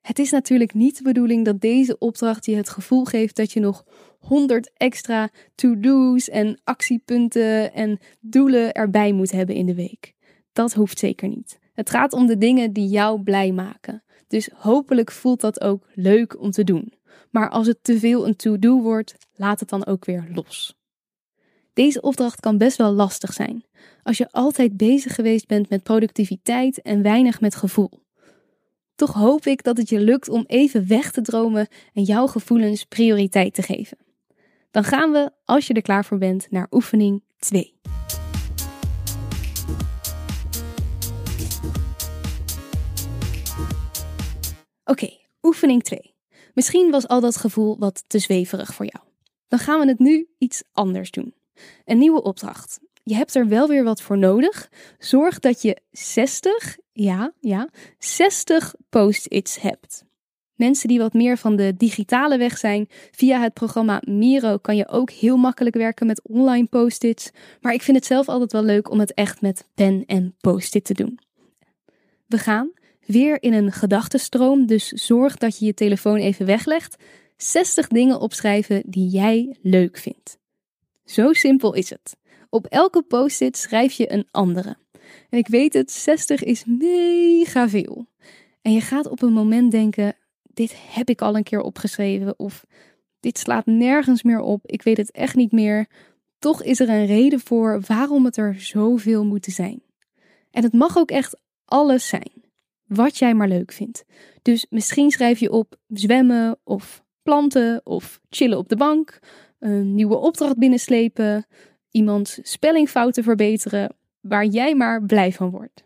Het 0.00 0.18
is 0.18 0.30
natuurlijk 0.30 0.74
niet 0.74 0.96
de 0.96 1.02
bedoeling 1.02 1.44
dat 1.44 1.60
deze 1.60 1.98
opdracht 1.98 2.46
je 2.46 2.56
het 2.56 2.68
gevoel 2.68 3.04
geeft 3.04 3.36
dat 3.36 3.52
je 3.52 3.60
nog 3.60 3.84
100 4.18 4.70
extra 4.76 5.30
to-do's 5.54 6.28
en 6.28 6.60
actiepunten 6.64 7.72
en 7.72 7.98
doelen 8.20 8.72
erbij 8.72 9.12
moet 9.12 9.30
hebben 9.30 9.54
in 9.54 9.66
de 9.66 9.74
week. 9.74 10.14
Dat 10.52 10.72
hoeft 10.72 10.98
zeker 10.98 11.28
niet. 11.28 11.58
Het 11.72 11.90
gaat 11.90 12.12
om 12.12 12.26
de 12.26 12.38
dingen 12.38 12.72
die 12.72 12.88
jou 12.88 13.22
blij 13.22 13.52
maken. 13.52 14.02
Dus 14.26 14.50
hopelijk 14.54 15.10
voelt 15.10 15.40
dat 15.40 15.60
ook 15.60 15.86
leuk 15.94 16.40
om 16.40 16.50
te 16.50 16.64
doen. 16.64 16.92
Maar 17.30 17.50
als 17.50 17.66
het 17.66 17.78
te 17.82 17.98
veel 17.98 18.26
een 18.26 18.36
to-do 18.36 18.80
wordt, 18.80 19.14
laat 19.34 19.60
het 19.60 19.68
dan 19.68 19.86
ook 19.86 20.04
weer 20.04 20.28
los. 20.32 20.78
Deze 21.80 22.00
opdracht 22.00 22.40
kan 22.40 22.58
best 22.58 22.76
wel 22.76 22.92
lastig 22.92 23.32
zijn 23.32 23.64
als 24.02 24.18
je 24.18 24.32
altijd 24.32 24.76
bezig 24.76 25.14
geweest 25.14 25.46
bent 25.46 25.68
met 25.68 25.82
productiviteit 25.82 26.82
en 26.82 27.02
weinig 27.02 27.40
met 27.40 27.54
gevoel. 27.54 27.90
Toch 28.94 29.12
hoop 29.12 29.46
ik 29.46 29.62
dat 29.62 29.76
het 29.76 29.88
je 29.88 30.00
lukt 30.00 30.28
om 30.28 30.44
even 30.46 30.88
weg 30.88 31.12
te 31.12 31.20
dromen 31.20 31.68
en 31.92 32.02
jouw 32.02 32.26
gevoelens 32.26 32.84
prioriteit 32.84 33.54
te 33.54 33.62
geven. 33.62 33.98
Dan 34.70 34.84
gaan 34.84 35.12
we, 35.12 35.30
als 35.44 35.66
je 35.66 35.74
er 35.74 35.82
klaar 35.82 36.04
voor 36.04 36.18
bent, 36.18 36.50
naar 36.50 36.66
oefening 36.70 37.22
2. 37.38 37.74
Oké, 44.84 45.08
oefening 45.42 45.82
2. 45.82 46.14
Misschien 46.54 46.90
was 46.90 47.08
al 47.08 47.20
dat 47.20 47.36
gevoel 47.36 47.78
wat 47.78 48.04
te 48.06 48.18
zweverig 48.18 48.74
voor 48.74 48.86
jou. 48.86 49.04
Dan 49.48 49.58
gaan 49.58 49.80
we 49.80 49.86
het 49.86 49.98
nu 49.98 50.28
iets 50.38 50.62
anders 50.72 51.10
doen. 51.10 51.38
Een 51.84 51.98
nieuwe 51.98 52.22
opdracht. 52.22 52.80
Je 53.02 53.14
hebt 53.14 53.34
er 53.34 53.48
wel 53.48 53.68
weer 53.68 53.84
wat 53.84 54.02
voor 54.02 54.18
nodig. 54.18 54.70
Zorg 54.98 55.38
dat 55.38 55.62
je 55.62 55.76
60, 55.90 56.76
ja, 56.92 57.32
ja, 57.40 57.68
60 57.98 58.74
post-its 58.88 59.60
hebt. 59.60 60.04
Mensen 60.60 60.88
die 60.88 60.98
wat 60.98 61.12
meer 61.12 61.36
van 61.36 61.56
de 61.56 61.76
digitale 61.76 62.38
weg 62.38 62.58
zijn, 62.58 62.88
via 63.10 63.40
het 63.40 63.54
programma 63.54 64.02
Miro 64.04 64.56
kan 64.56 64.76
je 64.76 64.88
ook 64.88 65.10
heel 65.10 65.36
makkelijk 65.36 65.76
werken 65.76 66.06
met 66.06 66.22
online 66.22 66.66
post-its. 66.66 67.30
Maar 67.60 67.72
ik 67.72 67.82
vind 67.82 67.96
het 67.96 68.06
zelf 68.06 68.28
altijd 68.28 68.52
wel 68.52 68.62
leuk 68.62 68.90
om 68.90 69.00
het 69.00 69.14
echt 69.14 69.40
met 69.40 69.66
pen 69.74 70.04
en 70.06 70.34
post-it 70.40 70.84
te 70.84 70.94
doen. 70.94 71.18
We 72.26 72.38
gaan 72.38 72.72
weer 73.06 73.42
in 73.42 73.52
een 73.52 73.72
gedachtenstroom, 73.72 74.66
dus 74.66 74.88
zorg 74.88 75.36
dat 75.36 75.58
je 75.58 75.64
je 75.66 75.74
telefoon 75.74 76.16
even 76.16 76.46
weglegt. 76.46 76.96
60 77.36 77.88
dingen 77.88 78.20
opschrijven 78.20 78.82
die 78.86 79.08
jij 79.08 79.56
leuk 79.62 79.96
vindt. 79.98 80.39
Zo 81.10 81.32
simpel 81.32 81.74
is 81.74 81.90
het. 81.90 82.16
Op 82.48 82.66
elke 82.66 83.02
post-it 83.02 83.56
schrijf 83.56 83.92
je 83.92 84.12
een 84.12 84.28
andere. 84.30 84.76
En 85.28 85.38
ik 85.38 85.48
weet 85.48 85.72
het, 85.72 85.90
60 85.90 86.42
is 86.42 86.64
mega 86.64 87.68
veel. 87.68 88.06
En 88.62 88.72
je 88.72 88.80
gaat 88.80 89.08
op 89.08 89.22
een 89.22 89.32
moment 89.32 89.70
denken: 89.70 90.16
dit 90.42 90.74
heb 90.76 91.08
ik 91.08 91.20
al 91.20 91.36
een 91.36 91.42
keer 91.42 91.60
opgeschreven 91.60 92.38
of 92.38 92.64
dit 93.20 93.38
slaat 93.38 93.66
nergens 93.66 94.22
meer 94.22 94.40
op, 94.40 94.66
ik 94.66 94.82
weet 94.82 94.96
het 94.96 95.10
echt 95.10 95.34
niet 95.34 95.52
meer. 95.52 95.86
Toch 96.38 96.62
is 96.62 96.80
er 96.80 96.88
een 96.88 97.06
reden 97.06 97.40
voor 97.40 97.80
waarom 97.86 98.24
het 98.24 98.36
er 98.36 98.60
zoveel 98.60 99.24
moeten 99.24 99.52
zijn. 99.52 99.82
En 100.50 100.62
het 100.62 100.72
mag 100.72 100.96
ook 100.96 101.10
echt 101.10 101.40
alles 101.64 102.08
zijn, 102.08 102.32
wat 102.86 103.18
jij 103.18 103.34
maar 103.34 103.48
leuk 103.48 103.72
vindt. 103.72 104.04
Dus 104.42 104.66
misschien 104.68 105.10
schrijf 105.10 105.38
je 105.38 105.50
op 105.50 105.76
zwemmen 105.88 106.58
of 106.64 107.04
planten 107.22 107.80
of 107.84 108.20
chillen 108.28 108.58
op 108.58 108.68
de 108.68 108.76
bank, 108.76 109.18
een 109.60 109.94
nieuwe 109.94 110.16
opdracht 110.16 110.58
binnenslepen, 110.58 111.46
iemands 111.90 112.38
spellingfouten 112.42 113.22
verbeteren, 113.22 113.94
waar 114.20 114.46
jij 114.46 114.74
maar 114.74 115.04
blij 115.04 115.32
van 115.32 115.50
wordt. 115.50 115.84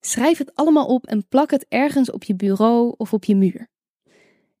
Schrijf 0.00 0.38
het 0.38 0.54
allemaal 0.54 0.86
op 0.86 1.06
en 1.06 1.28
plak 1.28 1.50
het 1.50 1.66
ergens 1.68 2.10
op 2.10 2.24
je 2.24 2.34
bureau 2.34 2.94
of 2.96 3.12
op 3.12 3.24
je 3.24 3.36
muur. 3.36 3.70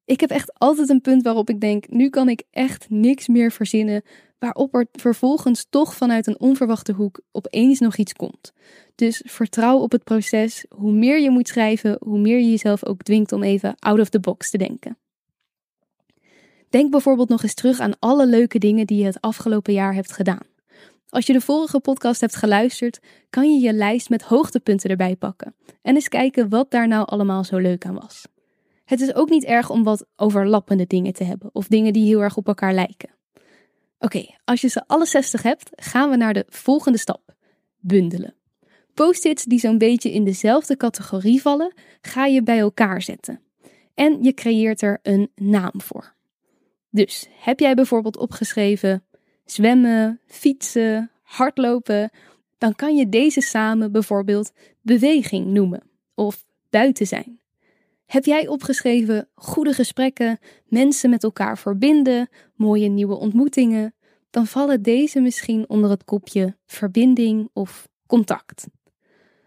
Ik 0.04 0.20
heb 0.20 0.30
echt 0.30 0.58
altijd 0.58 0.88
een 0.88 1.00
punt 1.00 1.22
waarop 1.22 1.50
ik 1.50 1.60
denk: 1.60 1.88
nu 1.88 2.08
kan 2.08 2.28
ik 2.28 2.42
echt 2.50 2.86
niks 2.90 3.28
meer 3.28 3.52
verzinnen. 3.52 4.02
Waarop 4.38 4.74
er 4.74 4.86
vervolgens 4.92 5.66
toch 5.70 5.94
vanuit 5.94 6.26
een 6.26 6.40
onverwachte 6.40 6.92
hoek 6.92 7.20
opeens 7.32 7.78
nog 7.78 7.96
iets 7.96 8.12
komt. 8.12 8.52
Dus 8.94 9.22
vertrouw 9.26 9.78
op 9.78 9.92
het 9.92 10.04
proces. 10.04 10.64
Hoe 10.68 10.92
meer 10.92 11.20
je 11.20 11.30
moet 11.30 11.48
schrijven, 11.48 11.96
hoe 12.00 12.18
meer 12.18 12.38
je 12.38 12.50
jezelf 12.50 12.86
ook 12.86 13.02
dwingt 13.02 13.32
om 13.32 13.42
even 13.42 13.74
out 13.78 14.00
of 14.00 14.08
the 14.08 14.20
box 14.20 14.50
te 14.50 14.58
denken. 14.58 14.96
Denk 16.72 16.90
bijvoorbeeld 16.90 17.28
nog 17.28 17.42
eens 17.42 17.54
terug 17.54 17.80
aan 17.80 17.98
alle 17.98 18.26
leuke 18.26 18.58
dingen 18.58 18.86
die 18.86 18.98
je 18.98 19.04
het 19.04 19.20
afgelopen 19.20 19.72
jaar 19.72 19.94
hebt 19.94 20.12
gedaan. 20.12 20.46
Als 21.08 21.26
je 21.26 21.32
de 21.32 21.40
vorige 21.40 21.80
podcast 21.80 22.20
hebt 22.20 22.36
geluisterd, 22.36 23.00
kan 23.30 23.52
je 23.52 23.60
je 23.60 23.72
lijst 23.72 24.08
met 24.08 24.22
hoogtepunten 24.22 24.90
erbij 24.90 25.16
pakken 25.16 25.54
en 25.82 25.94
eens 25.94 26.08
kijken 26.08 26.48
wat 26.48 26.70
daar 26.70 26.88
nou 26.88 27.06
allemaal 27.06 27.44
zo 27.44 27.58
leuk 27.58 27.86
aan 27.86 27.94
was. 27.94 28.26
Het 28.84 29.00
is 29.00 29.14
ook 29.14 29.28
niet 29.28 29.44
erg 29.44 29.70
om 29.70 29.82
wat 29.82 30.06
overlappende 30.16 30.86
dingen 30.86 31.12
te 31.12 31.24
hebben 31.24 31.50
of 31.52 31.66
dingen 31.66 31.92
die 31.92 32.06
heel 32.06 32.22
erg 32.22 32.36
op 32.36 32.46
elkaar 32.46 32.74
lijken. 32.74 33.10
Oké, 33.98 34.26
als 34.44 34.60
je 34.60 34.68
ze 34.68 34.82
alle 34.86 35.06
60 35.06 35.42
hebt, 35.42 35.70
gaan 35.74 36.10
we 36.10 36.16
naar 36.16 36.34
de 36.34 36.46
volgende 36.48 36.98
stap: 36.98 37.34
bundelen. 37.78 38.34
Post-its 38.94 39.44
die 39.44 39.58
zo'n 39.58 39.78
beetje 39.78 40.12
in 40.12 40.24
dezelfde 40.24 40.76
categorie 40.76 41.42
vallen, 41.42 41.74
ga 42.00 42.26
je 42.26 42.42
bij 42.42 42.58
elkaar 42.58 43.02
zetten. 43.02 43.40
En 43.94 44.22
je 44.22 44.34
creëert 44.34 44.82
er 44.82 44.98
een 45.02 45.30
naam 45.34 45.80
voor. 45.80 46.20
Dus 46.92 47.28
heb 47.38 47.60
jij 47.60 47.74
bijvoorbeeld 47.74 48.16
opgeschreven 48.16 49.04
zwemmen, 49.44 50.20
fietsen, 50.26 51.10
hardlopen, 51.22 52.10
dan 52.58 52.74
kan 52.74 52.96
je 52.96 53.08
deze 53.08 53.40
samen 53.40 53.92
bijvoorbeeld 53.92 54.52
beweging 54.80 55.46
noemen 55.46 55.82
of 56.14 56.44
buiten 56.70 57.06
zijn. 57.06 57.40
Heb 58.06 58.24
jij 58.24 58.48
opgeschreven 58.48 59.28
goede 59.34 59.72
gesprekken, 59.72 60.38
mensen 60.66 61.10
met 61.10 61.22
elkaar 61.22 61.58
verbinden, 61.58 62.28
mooie 62.54 62.88
nieuwe 62.88 63.14
ontmoetingen? 63.14 63.94
Dan 64.30 64.46
vallen 64.46 64.82
deze 64.82 65.20
misschien 65.20 65.68
onder 65.68 65.90
het 65.90 66.04
kopje 66.04 66.56
verbinding 66.66 67.48
of 67.52 67.88
contact. 68.06 68.66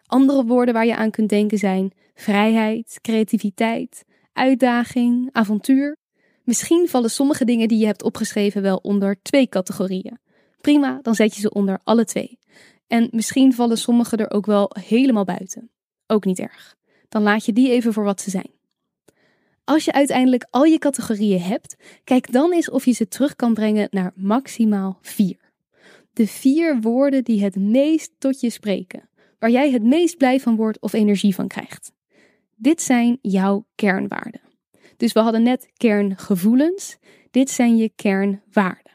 Andere 0.06 0.46
woorden 0.46 0.74
waar 0.74 0.86
je 0.86 0.96
aan 0.96 1.12
kunt 1.12 1.30
denken 1.30 1.58
zijn 1.58 1.92
vrijheid, 2.16 3.00
creativiteit, 3.02 4.06
uitdaging, 4.34 5.30
avontuur. 5.32 5.98
Misschien 6.46 6.88
vallen 6.88 7.10
sommige 7.10 7.46
dingen 7.46 7.68
die 7.68 7.78
je 7.78 7.86
hebt 7.86 8.04
opgeschreven 8.04 8.62
wel 8.62 8.78
onder 8.78 9.22
twee 9.22 9.48
categorieën. 9.48 10.20
Prima, 10.62 11.00
dan 11.02 11.16
zet 11.16 11.36
je 11.36 11.42
ze 11.42 11.54
onder 11.54 11.80
alle 11.84 12.06
twee. 12.06 12.40
En 12.88 13.08
misschien 13.12 13.54
vallen 13.54 13.78
sommige 13.78 14.18
er 14.18 14.32
ook 14.32 14.46
wel 14.46 14.76
helemaal 14.80 15.24
buiten. 15.24 15.70
Ook 16.08 16.26
niet 16.26 16.40
erg. 16.40 16.76
Dan 17.10 17.22
laat 17.22 17.46
je 17.46 17.54
die 17.54 17.70
even 17.70 17.94
voor 17.94 18.04
wat 18.04 18.22
ze 18.22 18.30
zijn. 18.30 18.52
Als 19.64 19.86
je 19.86 19.94
uiteindelijk 19.94 20.48
al 20.50 20.64
je 20.64 20.78
categorieën 20.78 21.42
hebt, 21.42 21.76
kijk 22.04 22.32
dan 22.32 22.54
eens 22.54 22.70
of 22.70 22.86
je 22.86 22.92
ze 22.92 23.08
terug 23.08 23.36
kan 23.36 23.54
brengen 23.54 23.88
naar 23.92 24.12
maximaal 24.16 24.98
vier. 25.02 25.38
De 26.14 26.28
vier 26.28 26.82
woorden 26.82 27.24
die 27.24 27.44
het 27.44 27.56
meest 27.56 28.12
tot 28.18 28.40
je 28.40 28.50
spreken, 28.50 29.10
waar 29.40 29.50
jij 29.50 29.72
het 29.72 29.84
meest 29.84 30.18
blij 30.18 30.40
van 30.40 30.56
wordt 30.56 30.82
of 30.82 30.94
energie 30.94 31.36
van 31.36 31.48
krijgt. 31.48 31.92
Dit 32.56 32.82
zijn 32.82 33.18
jouw 33.22 33.66
kernwaarden. 33.76 34.45
Dus 34.98 35.14
we 35.14 35.20
hadden 35.20 35.44
net 35.44 35.70
kerngevoelens, 35.78 36.98
dit 37.32 37.50
zijn 37.50 37.78
je 37.78 37.92
kernwaarden. 37.96 38.92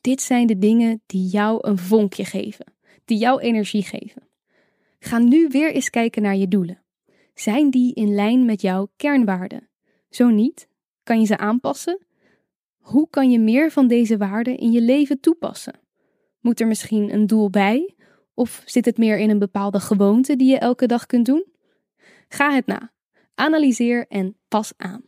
Dit 0.00 0.22
zijn 0.22 0.46
de 0.46 0.58
dingen 0.58 1.02
die 1.06 1.26
jou 1.28 1.68
een 1.68 1.78
vonkje 1.78 2.24
geven, 2.24 2.66
die 3.04 3.18
jou 3.18 3.40
energie 3.40 3.82
geven. 3.82 4.22
Ga 4.98 5.18
nu 5.18 5.48
weer 5.48 5.72
eens 5.72 5.90
kijken 5.90 6.22
naar 6.22 6.36
je 6.36 6.48
doelen. 6.48 6.82
Zijn 7.34 7.70
die 7.70 7.94
in 7.94 8.14
lijn 8.14 8.44
met 8.44 8.60
jouw 8.60 8.88
kernwaarden? 8.96 9.68
Zo 10.10 10.28
niet? 10.28 10.68
Kan 11.02 11.20
je 11.20 11.26
ze 11.26 11.36
aanpassen? 11.36 12.06
Hoe 12.78 13.08
kan 13.10 13.30
je 13.30 13.38
meer 13.38 13.70
van 13.70 13.88
deze 13.88 14.16
waarden 14.16 14.56
in 14.56 14.72
je 14.72 14.80
leven 14.80 15.20
toepassen? 15.20 15.80
Moet 16.40 16.60
er 16.60 16.66
misschien 16.66 17.12
een 17.12 17.26
doel 17.26 17.50
bij? 17.50 17.94
Of 18.34 18.62
zit 18.64 18.84
het 18.84 18.98
meer 18.98 19.18
in 19.18 19.30
een 19.30 19.38
bepaalde 19.38 19.80
gewoonte 19.80 20.36
die 20.36 20.50
je 20.50 20.58
elke 20.58 20.86
dag 20.86 21.06
kunt 21.06 21.26
doen? 21.26 21.46
Ga 22.28 22.54
het 22.54 22.66
na. 22.66 22.92
Analyseer 23.34 24.06
en 24.08 24.36
pas 24.48 24.72
aan. 24.76 25.02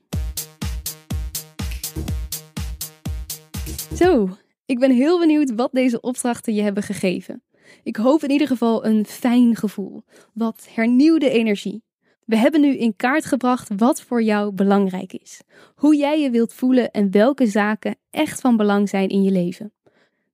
Zo, 3.95 4.29
ik 4.67 4.79
ben 4.79 4.91
heel 4.91 5.19
benieuwd 5.19 5.55
wat 5.55 5.73
deze 5.73 6.01
opdrachten 6.01 6.55
je 6.55 6.63
hebben 6.63 6.83
gegeven. 6.83 7.43
Ik 7.83 7.97
hoop 7.97 8.23
in 8.23 8.31
ieder 8.31 8.47
geval 8.47 8.87
een 8.87 9.07
fijn 9.07 9.57
gevoel, 9.57 10.05
wat 10.33 10.67
hernieuwde 10.71 11.31
energie. 11.31 11.83
We 12.25 12.37
hebben 12.37 12.61
nu 12.61 12.77
in 12.77 12.97
kaart 12.97 13.25
gebracht 13.25 13.71
wat 13.77 14.03
voor 14.03 14.23
jou 14.23 14.53
belangrijk 14.53 15.13
is. 15.13 15.41
Hoe 15.75 15.97
jij 15.97 16.21
je 16.21 16.31
wilt 16.31 16.55
voelen 16.55 16.91
en 16.91 17.11
welke 17.11 17.47
zaken 17.47 17.97
echt 18.11 18.41
van 18.41 18.57
belang 18.57 18.89
zijn 18.89 19.09
in 19.09 19.23
je 19.23 19.31
leven. 19.31 19.73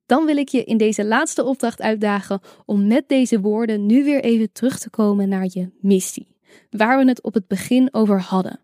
Dan 0.07 0.25
wil 0.25 0.37
ik 0.37 0.49
je 0.49 0.65
in 0.65 0.77
deze 0.77 1.05
laatste 1.05 1.45
opdracht 1.45 1.81
uitdagen 1.81 2.41
om 2.67 2.87
met 2.87 3.09
deze 3.09 3.41
woorden 3.41 3.87
nu 3.87 4.05
weer 4.05 4.23
even 4.23 4.53
terug 4.53 4.79
te 4.79 4.91
komen 4.91 5.29
naar 5.29 5.47
je 5.49 5.71
missie. 5.81 6.37
Waar 6.71 6.99
we 6.99 7.09
het 7.09 7.23
op 7.23 7.35
het 7.35 7.47
begin 7.47 7.89
over 7.95 8.21
hadden. 8.21 8.61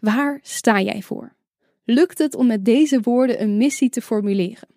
Waar 0.00 0.38
sta 0.42 0.80
jij 0.80 1.02
voor? 1.02 1.35
Lukt 1.88 2.18
het 2.18 2.34
om 2.34 2.46
met 2.46 2.64
deze 2.64 3.00
woorden 3.00 3.42
een 3.42 3.56
missie 3.56 3.88
te 3.88 4.02
formuleren? 4.02 4.68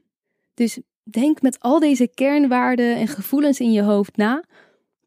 Dus 0.54 0.80
denk 1.04 1.42
met 1.42 1.60
al 1.60 1.80
deze 1.80 2.08
kernwaarden 2.14 2.96
en 2.96 3.08
gevoelens 3.08 3.60
in 3.60 3.72
je 3.72 3.82
hoofd 3.82 4.18
na 4.18 4.44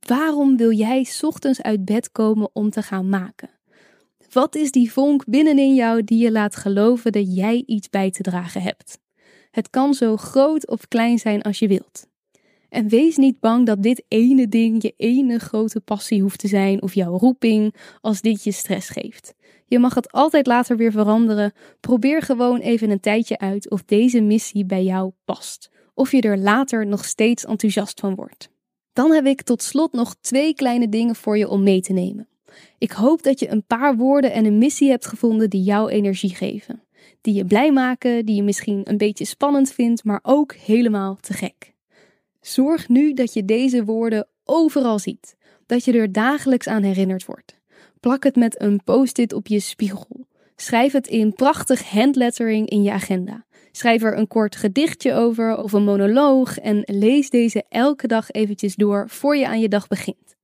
Waarom 0.06 0.56
wil 0.56 0.72
jij 0.72 1.06
ochtends 1.20 1.62
uit 1.62 1.84
bed 1.84 2.12
komen 2.12 2.50
om 2.52 2.70
te 2.70 2.82
gaan 2.82 3.08
maken? 3.08 3.50
Wat 4.32 4.54
is 4.54 4.70
die 4.70 4.92
vonk 4.92 5.24
binnenin 5.26 5.74
jou 5.74 6.04
die 6.04 6.18
je 6.18 6.32
laat 6.32 6.56
geloven 6.56 7.12
dat 7.12 7.36
jij 7.36 7.62
iets 7.66 7.90
bij 7.90 8.10
te 8.10 8.22
dragen 8.22 8.62
hebt? 8.62 8.98
Het 9.50 9.70
kan 9.70 9.94
zo 9.94 10.16
groot 10.16 10.68
of 10.68 10.88
klein 10.88 11.18
zijn 11.18 11.42
als 11.42 11.58
je 11.58 11.68
wilt. 11.68 12.06
En 12.68 12.88
wees 12.88 13.16
niet 13.16 13.40
bang 13.40 13.66
dat 13.66 13.82
dit 13.82 14.04
ene 14.08 14.48
ding 14.48 14.82
je 14.82 14.94
ene 14.96 15.38
grote 15.38 15.80
passie 15.80 16.22
hoeft 16.22 16.38
te 16.38 16.48
zijn 16.48 16.82
of 16.82 16.94
jouw 16.94 17.18
roeping 17.18 17.74
als 18.00 18.20
dit 18.20 18.44
je 18.44 18.52
stress 18.52 18.88
geeft. 18.88 19.34
Je 19.72 19.78
mag 19.78 19.94
het 19.94 20.12
altijd 20.12 20.46
later 20.46 20.76
weer 20.76 20.92
veranderen. 20.92 21.52
Probeer 21.80 22.22
gewoon 22.22 22.60
even 22.60 22.90
een 22.90 23.00
tijdje 23.00 23.38
uit 23.38 23.70
of 23.70 23.84
deze 23.84 24.20
missie 24.20 24.64
bij 24.64 24.84
jou 24.84 25.12
past. 25.24 25.70
Of 25.94 26.12
je 26.12 26.20
er 26.20 26.38
later 26.38 26.86
nog 26.86 27.04
steeds 27.04 27.44
enthousiast 27.44 28.00
van 28.00 28.14
wordt. 28.14 28.50
Dan 28.92 29.12
heb 29.12 29.26
ik 29.26 29.42
tot 29.42 29.62
slot 29.62 29.92
nog 29.92 30.14
twee 30.20 30.54
kleine 30.54 30.88
dingen 30.88 31.14
voor 31.14 31.38
je 31.38 31.48
om 31.48 31.62
mee 31.62 31.80
te 31.80 31.92
nemen. 31.92 32.28
Ik 32.78 32.92
hoop 32.92 33.22
dat 33.22 33.40
je 33.40 33.50
een 33.50 33.64
paar 33.66 33.96
woorden 33.96 34.32
en 34.32 34.44
een 34.44 34.58
missie 34.58 34.90
hebt 34.90 35.06
gevonden 35.06 35.50
die 35.50 35.62
jou 35.62 35.90
energie 35.90 36.34
geven. 36.34 36.82
Die 37.20 37.34
je 37.34 37.44
blij 37.44 37.72
maken, 37.72 38.26
die 38.26 38.36
je 38.36 38.42
misschien 38.42 38.80
een 38.84 38.98
beetje 38.98 39.24
spannend 39.24 39.72
vindt, 39.72 40.04
maar 40.04 40.20
ook 40.22 40.54
helemaal 40.54 41.16
te 41.20 41.32
gek. 41.32 41.74
Zorg 42.40 42.88
nu 42.88 43.12
dat 43.12 43.32
je 43.32 43.44
deze 43.44 43.84
woorden 43.84 44.28
overal 44.44 44.98
ziet, 44.98 45.36
dat 45.66 45.84
je 45.84 45.92
er 45.92 46.12
dagelijks 46.12 46.66
aan 46.66 46.82
herinnerd 46.82 47.24
wordt. 47.24 47.60
Plak 48.02 48.24
het 48.24 48.36
met 48.36 48.60
een 48.60 48.84
post-it 48.84 49.32
op 49.32 49.46
je 49.46 49.60
spiegel. 49.60 50.26
Schrijf 50.56 50.92
het 50.92 51.06
in 51.06 51.32
prachtig 51.32 51.90
handlettering 51.90 52.68
in 52.68 52.82
je 52.82 52.92
agenda. 52.92 53.44
Schrijf 53.72 54.02
er 54.02 54.18
een 54.18 54.28
kort 54.28 54.56
gedichtje 54.56 55.14
over 55.14 55.56
of 55.56 55.72
een 55.72 55.84
monoloog 55.84 56.58
en 56.58 56.82
lees 56.84 57.30
deze 57.30 57.64
elke 57.68 58.06
dag 58.06 58.30
eventjes 58.30 58.74
door 58.74 59.08
voor 59.08 59.36
je 59.36 59.46
aan 59.46 59.60
je 59.60 59.68
dag 59.68 59.88
begint. 59.88 60.36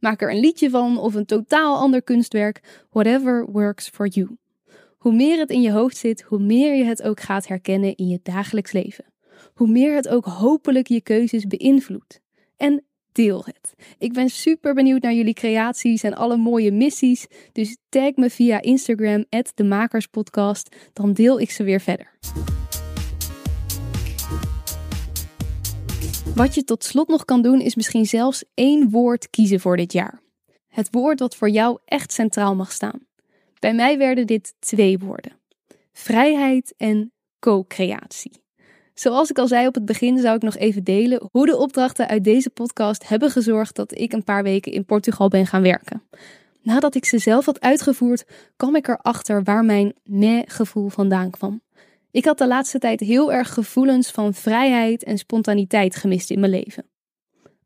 Maak 0.00 0.22
er 0.22 0.30
een 0.30 0.40
liedje 0.40 0.70
van 0.70 0.98
of 0.98 1.14
een 1.14 1.26
totaal 1.26 1.76
ander 1.76 2.02
kunstwerk, 2.02 2.84
whatever 2.90 3.46
works 3.50 3.88
for 3.88 4.06
you. 4.06 4.36
Hoe 4.98 5.12
meer 5.12 5.38
het 5.38 5.50
in 5.50 5.62
je 5.62 5.72
hoofd 5.72 5.96
zit, 5.96 6.22
hoe 6.22 6.40
meer 6.40 6.74
je 6.74 6.84
het 6.84 7.02
ook 7.02 7.20
gaat 7.20 7.46
herkennen 7.46 7.96
in 7.96 8.08
je 8.08 8.20
dagelijks 8.22 8.72
leven. 8.72 9.04
Hoe 9.54 9.68
meer 9.68 9.94
het 9.94 10.08
ook 10.08 10.24
hopelijk 10.24 10.88
je 10.88 11.00
keuzes 11.00 11.46
beïnvloedt. 11.46 12.20
En 12.56 12.84
deel 13.14 13.42
het. 13.44 13.74
Ik 13.98 14.12
ben 14.12 14.28
super 14.28 14.74
benieuwd 14.74 15.02
naar 15.02 15.12
jullie 15.12 15.34
creaties 15.34 16.02
en 16.02 16.14
alle 16.14 16.36
mooie 16.36 16.72
missies. 16.72 17.26
Dus 17.52 17.76
tag 17.88 18.14
me 18.14 18.30
via 18.30 18.60
Instagram, 18.60 19.24
de 19.54 19.64
Makerspodcast. 19.64 20.76
Dan 20.92 21.12
deel 21.12 21.40
ik 21.40 21.50
ze 21.50 21.62
weer 21.62 21.80
verder. 21.80 22.18
Wat 26.34 26.54
je 26.54 26.64
tot 26.64 26.84
slot 26.84 27.08
nog 27.08 27.24
kan 27.24 27.42
doen, 27.42 27.60
is 27.60 27.74
misschien 27.74 28.06
zelfs 28.06 28.44
één 28.54 28.90
woord 28.90 29.30
kiezen 29.30 29.60
voor 29.60 29.76
dit 29.76 29.92
jaar. 29.92 30.20
Het 30.68 30.88
woord 30.90 31.20
wat 31.20 31.36
voor 31.36 31.50
jou 31.50 31.78
echt 31.84 32.12
centraal 32.12 32.54
mag 32.54 32.72
staan. 32.72 33.06
Bij 33.58 33.74
mij 33.74 33.98
werden 33.98 34.26
dit 34.26 34.54
twee 34.58 34.98
woorden: 34.98 35.32
vrijheid 35.92 36.74
en 36.76 37.12
co-creatie. 37.38 38.43
Zoals 38.94 39.30
ik 39.30 39.38
al 39.38 39.48
zei 39.48 39.66
op 39.66 39.74
het 39.74 39.84
begin, 39.84 40.18
zou 40.18 40.36
ik 40.36 40.42
nog 40.42 40.56
even 40.56 40.84
delen 40.84 41.28
hoe 41.30 41.46
de 41.46 41.56
opdrachten 41.56 42.08
uit 42.08 42.24
deze 42.24 42.50
podcast 42.50 43.08
hebben 43.08 43.30
gezorgd 43.30 43.76
dat 43.76 43.98
ik 43.98 44.12
een 44.12 44.24
paar 44.24 44.42
weken 44.42 44.72
in 44.72 44.84
Portugal 44.84 45.28
ben 45.28 45.46
gaan 45.46 45.62
werken. 45.62 46.02
Nadat 46.62 46.94
ik 46.94 47.04
ze 47.04 47.18
zelf 47.18 47.44
had 47.44 47.60
uitgevoerd, 47.60 48.24
kwam 48.56 48.76
ik 48.76 48.88
erachter 48.88 49.42
waar 49.42 49.64
mijn 49.64 49.94
meh-gevoel 50.04 50.88
vandaan 50.88 51.30
kwam. 51.30 51.62
Ik 52.10 52.24
had 52.24 52.38
de 52.38 52.46
laatste 52.46 52.78
tijd 52.78 53.00
heel 53.00 53.32
erg 53.32 53.52
gevoelens 53.52 54.10
van 54.10 54.34
vrijheid 54.34 55.04
en 55.04 55.18
spontaniteit 55.18 55.96
gemist 55.96 56.30
in 56.30 56.40
mijn 56.40 56.52
leven. 56.52 56.84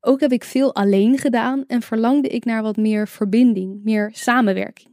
Ook 0.01 0.21
heb 0.21 0.33
ik 0.33 0.45
veel 0.45 0.75
alleen 0.75 1.19
gedaan 1.19 1.65
en 1.67 1.83
verlangde 1.83 2.29
ik 2.29 2.45
naar 2.45 2.63
wat 2.63 2.77
meer 2.77 3.09
verbinding, 3.09 3.81
meer 3.85 4.11
samenwerking. 4.13 4.89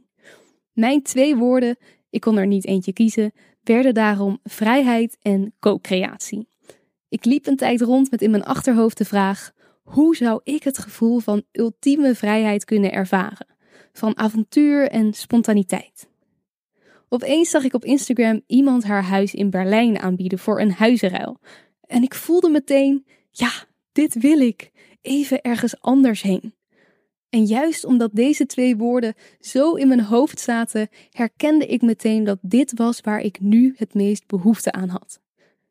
Mijn 0.72 1.02
twee 1.02 1.36
woorden, 1.36 1.76
ik 2.10 2.20
kon 2.20 2.36
er 2.36 2.46
niet 2.46 2.66
eentje 2.66 2.92
kiezen, 2.92 3.32
werden 3.68 3.94
daarom 3.94 4.38
vrijheid 4.42 5.16
en 5.22 5.54
co-creatie. 5.60 6.48
Ik 7.08 7.24
liep 7.24 7.46
een 7.46 7.56
tijd 7.56 7.80
rond 7.80 8.10
met 8.10 8.22
in 8.22 8.30
mijn 8.30 8.44
achterhoofd 8.44 8.98
de 8.98 9.04
vraag: 9.04 9.52
hoe 9.82 10.16
zou 10.16 10.40
ik 10.44 10.62
het 10.62 10.78
gevoel 10.78 11.18
van 11.18 11.42
ultieme 11.52 12.14
vrijheid 12.14 12.64
kunnen 12.64 12.92
ervaren? 12.92 13.46
Van 13.92 14.18
avontuur 14.18 14.88
en 14.88 15.12
spontaniteit. 15.12 16.08
Opeens 17.08 17.50
zag 17.50 17.64
ik 17.64 17.74
op 17.74 17.84
Instagram 17.84 18.42
iemand 18.46 18.84
haar 18.84 19.04
huis 19.04 19.34
in 19.34 19.50
Berlijn 19.50 19.98
aanbieden 19.98 20.38
voor 20.38 20.60
een 20.60 20.72
huizenruil. 20.72 21.40
En 21.80 22.02
ik 22.02 22.14
voelde 22.14 22.48
meteen: 22.48 23.06
ja, 23.30 23.50
dit 23.92 24.14
wil 24.14 24.40
ik. 24.40 24.70
Even 25.02 25.42
ergens 25.42 25.80
anders 25.80 26.22
heen. 26.22 26.55
En 27.30 27.44
juist 27.44 27.84
omdat 27.84 28.10
deze 28.12 28.46
twee 28.46 28.76
woorden 28.76 29.14
zo 29.40 29.74
in 29.74 29.88
mijn 29.88 30.00
hoofd 30.00 30.40
zaten, 30.40 30.88
herkende 31.10 31.66
ik 31.66 31.82
meteen 31.82 32.24
dat 32.24 32.38
dit 32.42 32.72
was 32.74 33.00
waar 33.00 33.20
ik 33.20 33.40
nu 33.40 33.74
het 33.76 33.94
meest 33.94 34.26
behoefte 34.26 34.72
aan 34.72 34.88
had. 34.88 35.20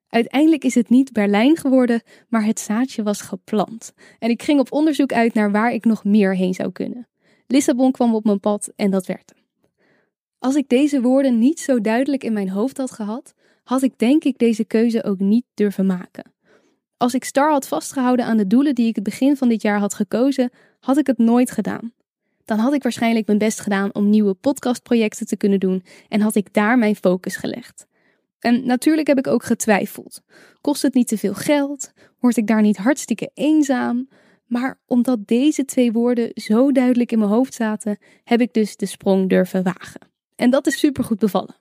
Uiteindelijk 0.09 0.63
is 0.63 0.75
het 0.75 0.89
niet 0.89 1.11
Berlijn 1.11 1.57
geworden, 1.57 2.01
maar 2.29 2.45
het 2.45 2.59
zaadje 2.59 3.03
was 3.03 3.21
geplant. 3.21 3.93
En 4.19 4.29
ik 4.29 4.43
ging 4.43 4.59
op 4.59 4.71
onderzoek 4.71 5.13
uit 5.13 5.33
naar 5.33 5.51
waar 5.51 5.73
ik 5.73 5.85
nog 5.85 6.03
meer 6.03 6.35
heen 6.35 6.53
zou 6.53 6.71
kunnen. 6.71 7.07
Lissabon 7.47 7.91
kwam 7.91 8.15
op 8.15 8.25
mijn 8.25 8.39
pad 8.39 8.71
en 8.75 8.91
dat 8.91 9.05
werd 9.05 9.31
hem. 9.35 9.43
Als 10.39 10.55
ik 10.55 10.69
deze 10.69 11.01
woorden 11.01 11.39
niet 11.39 11.59
zo 11.59 11.81
duidelijk 11.81 12.23
in 12.23 12.33
mijn 12.33 12.49
hoofd 12.49 12.77
had 12.77 12.91
gehad, 12.91 13.33
had 13.63 13.81
ik 13.81 13.97
denk 13.97 14.23
ik 14.23 14.37
deze 14.37 14.65
keuze 14.65 15.03
ook 15.03 15.19
niet 15.19 15.45
durven 15.53 15.85
maken. 15.85 16.33
Als 16.97 17.13
ik 17.13 17.23
star 17.23 17.51
had 17.51 17.67
vastgehouden 17.67 18.25
aan 18.25 18.37
de 18.37 18.47
doelen 18.47 18.75
die 18.75 18.87
ik 18.87 18.95
het 18.95 19.03
begin 19.03 19.37
van 19.37 19.49
dit 19.49 19.61
jaar 19.61 19.79
had 19.79 19.93
gekozen, 19.93 20.51
had 20.85 20.97
ik 20.97 21.07
het 21.07 21.17
nooit 21.17 21.51
gedaan. 21.51 21.93
Dan 22.43 22.57
had 22.57 22.73
ik 22.73 22.83
waarschijnlijk 22.83 23.27
mijn 23.27 23.37
best 23.37 23.59
gedaan 23.59 23.93
om 23.93 24.09
nieuwe 24.09 24.33
podcastprojecten 24.33 25.27
te 25.27 25.37
kunnen 25.37 25.59
doen 25.59 25.83
en 26.09 26.21
had 26.21 26.35
ik 26.35 26.53
daar 26.53 26.77
mijn 26.77 26.95
focus 26.95 27.35
gelegd. 27.35 27.87
En 28.39 28.65
natuurlijk 28.65 29.07
heb 29.07 29.17
ik 29.17 29.27
ook 29.27 29.43
getwijfeld. 29.43 30.21
Kost 30.61 30.81
het 30.81 30.93
niet 30.93 31.07
te 31.07 31.17
veel 31.17 31.33
geld? 31.33 31.91
Word 32.19 32.37
ik 32.37 32.47
daar 32.47 32.61
niet 32.61 32.77
hartstikke 32.77 33.31
eenzaam? 33.33 34.09
Maar 34.45 34.79
omdat 34.85 35.27
deze 35.27 35.65
twee 35.65 35.91
woorden 35.91 36.31
zo 36.33 36.71
duidelijk 36.71 37.11
in 37.11 37.19
mijn 37.19 37.31
hoofd 37.31 37.53
zaten, 37.53 37.97
heb 38.23 38.41
ik 38.41 38.53
dus 38.53 38.75
de 38.75 38.85
sprong 38.85 39.29
durven 39.29 39.63
wagen. 39.63 40.01
En 40.35 40.49
dat 40.49 40.67
is 40.67 40.79
supergoed 40.79 41.19
bevallen. 41.19 41.55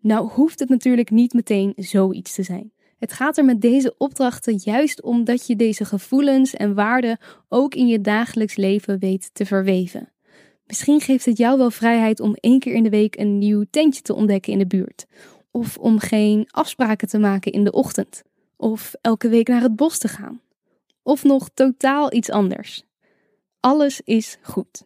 Nou 0.00 0.30
hoeft 0.30 0.58
het 0.58 0.68
natuurlijk 0.68 1.10
niet 1.10 1.32
meteen 1.32 1.72
zoiets 1.76 2.34
te 2.34 2.42
zijn. 2.42 2.72
Het 3.00 3.12
gaat 3.12 3.38
er 3.38 3.44
met 3.44 3.60
deze 3.60 3.94
opdrachten 3.98 4.60
juist 4.64 5.02
om 5.02 5.24
dat 5.24 5.46
je 5.46 5.56
deze 5.56 5.84
gevoelens 5.84 6.54
en 6.54 6.74
waarden 6.74 7.18
ook 7.48 7.74
in 7.74 7.86
je 7.86 8.00
dagelijks 8.00 8.56
leven 8.56 8.98
weet 8.98 9.30
te 9.32 9.46
verweven. 9.46 10.12
Misschien 10.66 11.00
geeft 11.00 11.24
het 11.24 11.38
jou 11.38 11.58
wel 11.58 11.70
vrijheid 11.70 12.20
om 12.20 12.34
één 12.34 12.58
keer 12.58 12.74
in 12.74 12.82
de 12.82 12.90
week 12.90 13.16
een 13.16 13.38
nieuw 13.38 13.64
tentje 13.70 14.02
te 14.02 14.14
ontdekken 14.14 14.52
in 14.52 14.58
de 14.58 14.66
buurt. 14.66 15.06
Of 15.50 15.76
om 15.76 15.98
geen 15.98 16.46
afspraken 16.50 17.08
te 17.08 17.18
maken 17.18 17.52
in 17.52 17.64
de 17.64 17.72
ochtend. 17.72 18.22
Of 18.56 18.94
elke 19.00 19.28
week 19.28 19.48
naar 19.48 19.62
het 19.62 19.76
bos 19.76 19.98
te 19.98 20.08
gaan. 20.08 20.40
Of 21.02 21.24
nog 21.24 21.48
totaal 21.54 22.12
iets 22.12 22.30
anders. 22.30 22.82
Alles 23.60 24.00
is 24.04 24.38
goed. 24.42 24.84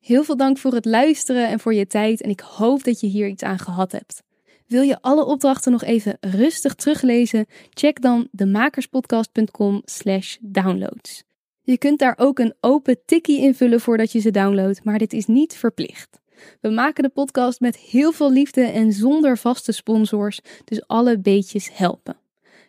Heel 0.00 0.24
veel 0.24 0.36
dank 0.36 0.58
voor 0.58 0.74
het 0.74 0.84
luisteren 0.84 1.48
en 1.48 1.60
voor 1.60 1.74
je 1.74 1.86
tijd 1.86 2.20
en 2.20 2.30
ik 2.30 2.40
hoop 2.40 2.84
dat 2.84 3.00
je 3.00 3.06
hier 3.06 3.28
iets 3.28 3.42
aan 3.42 3.58
gehad 3.58 3.92
hebt. 3.92 4.22
Wil 4.68 4.82
je 4.82 5.00
alle 5.00 5.24
opdrachten 5.24 5.72
nog 5.72 5.82
even 5.82 6.16
rustig 6.20 6.74
teruglezen? 6.74 7.46
Check 7.70 8.00
dan 8.00 8.28
demakerspodcast.com 8.30 9.82
slash 9.84 10.36
downloads. 10.40 11.22
Je 11.62 11.78
kunt 11.78 11.98
daar 11.98 12.14
ook 12.16 12.38
een 12.38 12.54
open 12.60 12.98
tikkie 13.04 13.40
invullen 13.40 13.80
voordat 13.80 14.12
je 14.12 14.18
ze 14.18 14.30
downloadt, 14.30 14.84
maar 14.84 14.98
dit 14.98 15.12
is 15.12 15.26
niet 15.26 15.56
verplicht. 15.56 16.20
We 16.60 16.68
maken 16.68 17.02
de 17.02 17.08
podcast 17.08 17.60
met 17.60 17.76
heel 17.76 18.12
veel 18.12 18.32
liefde 18.32 18.62
en 18.62 18.92
zonder 18.92 19.38
vaste 19.38 19.72
sponsors, 19.72 20.40
dus 20.64 20.86
alle 20.86 21.18
beetjes 21.18 21.70
helpen. 21.72 22.16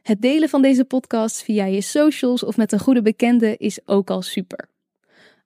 Het 0.02 0.22
delen 0.22 0.50
van 0.50 0.62
deze 0.62 0.86
podcast 0.86 1.44
via 1.44 1.66
je 1.66 1.82
socials 1.82 2.44
of 2.44 2.58
met 2.58 2.72
een 2.72 2.80
goede 2.80 3.02
bekende 3.02 3.58
is 3.58 3.80
ook 3.86 4.10
al 4.10 4.22
super. 4.22 4.70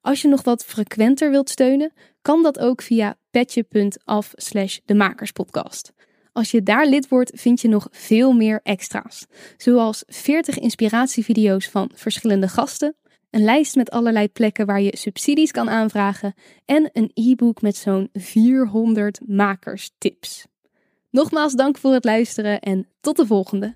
Als 0.01 0.21
je 0.21 0.27
nog 0.27 0.43
wat 0.43 0.65
frequenter 0.65 1.31
wilt 1.31 1.49
steunen, 1.49 1.93
kan 2.21 2.43
dat 2.43 2.59
ook 2.59 2.81
via 2.81 3.17
petje.af 3.31 4.31
slash 4.35 4.77
demakerspodcast. 4.85 5.93
Als 6.33 6.51
je 6.51 6.63
daar 6.63 6.87
lid 6.87 7.07
wordt, 7.07 7.31
vind 7.33 7.61
je 7.61 7.67
nog 7.67 7.87
veel 7.91 8.31
meer 8.31 8.59
extra's. 8.63 9.25
Zoals 9.57 10.03
40 10.07 10.59
inspiratievideo's 10.59 11.67
van 11.67 11.91
verschillende 11.93 12.47
gasten, 12.47 12.95
een 13.29 13.43
lijst 13.43 13.75
met 13.75 13.91
allerlei 13.91 14.29
plekken 14.29 14.65
waar 14.65 14.81
je 14.81 14.97
subsidies 14.97 15.51
kan 15.51 15.69
aanvragen 15.69 16.33
en 16.65 16.89
een 16.93 17.11
e-book 17.13 17.61
met 17.61 17.75
zo'n 17.75 18.09
400 18.13 19.19
makerstips. 19.27 20.45
Nogmaals 21.09 21.53
dank 21.53 21.77
voor 21.77 21.93
het 21.93 22.03
luisteren 22.03 22.59
en 22.59 22.87
tot 23.01 23.17
de 23.17 23.25
volgende. 23.25 23.75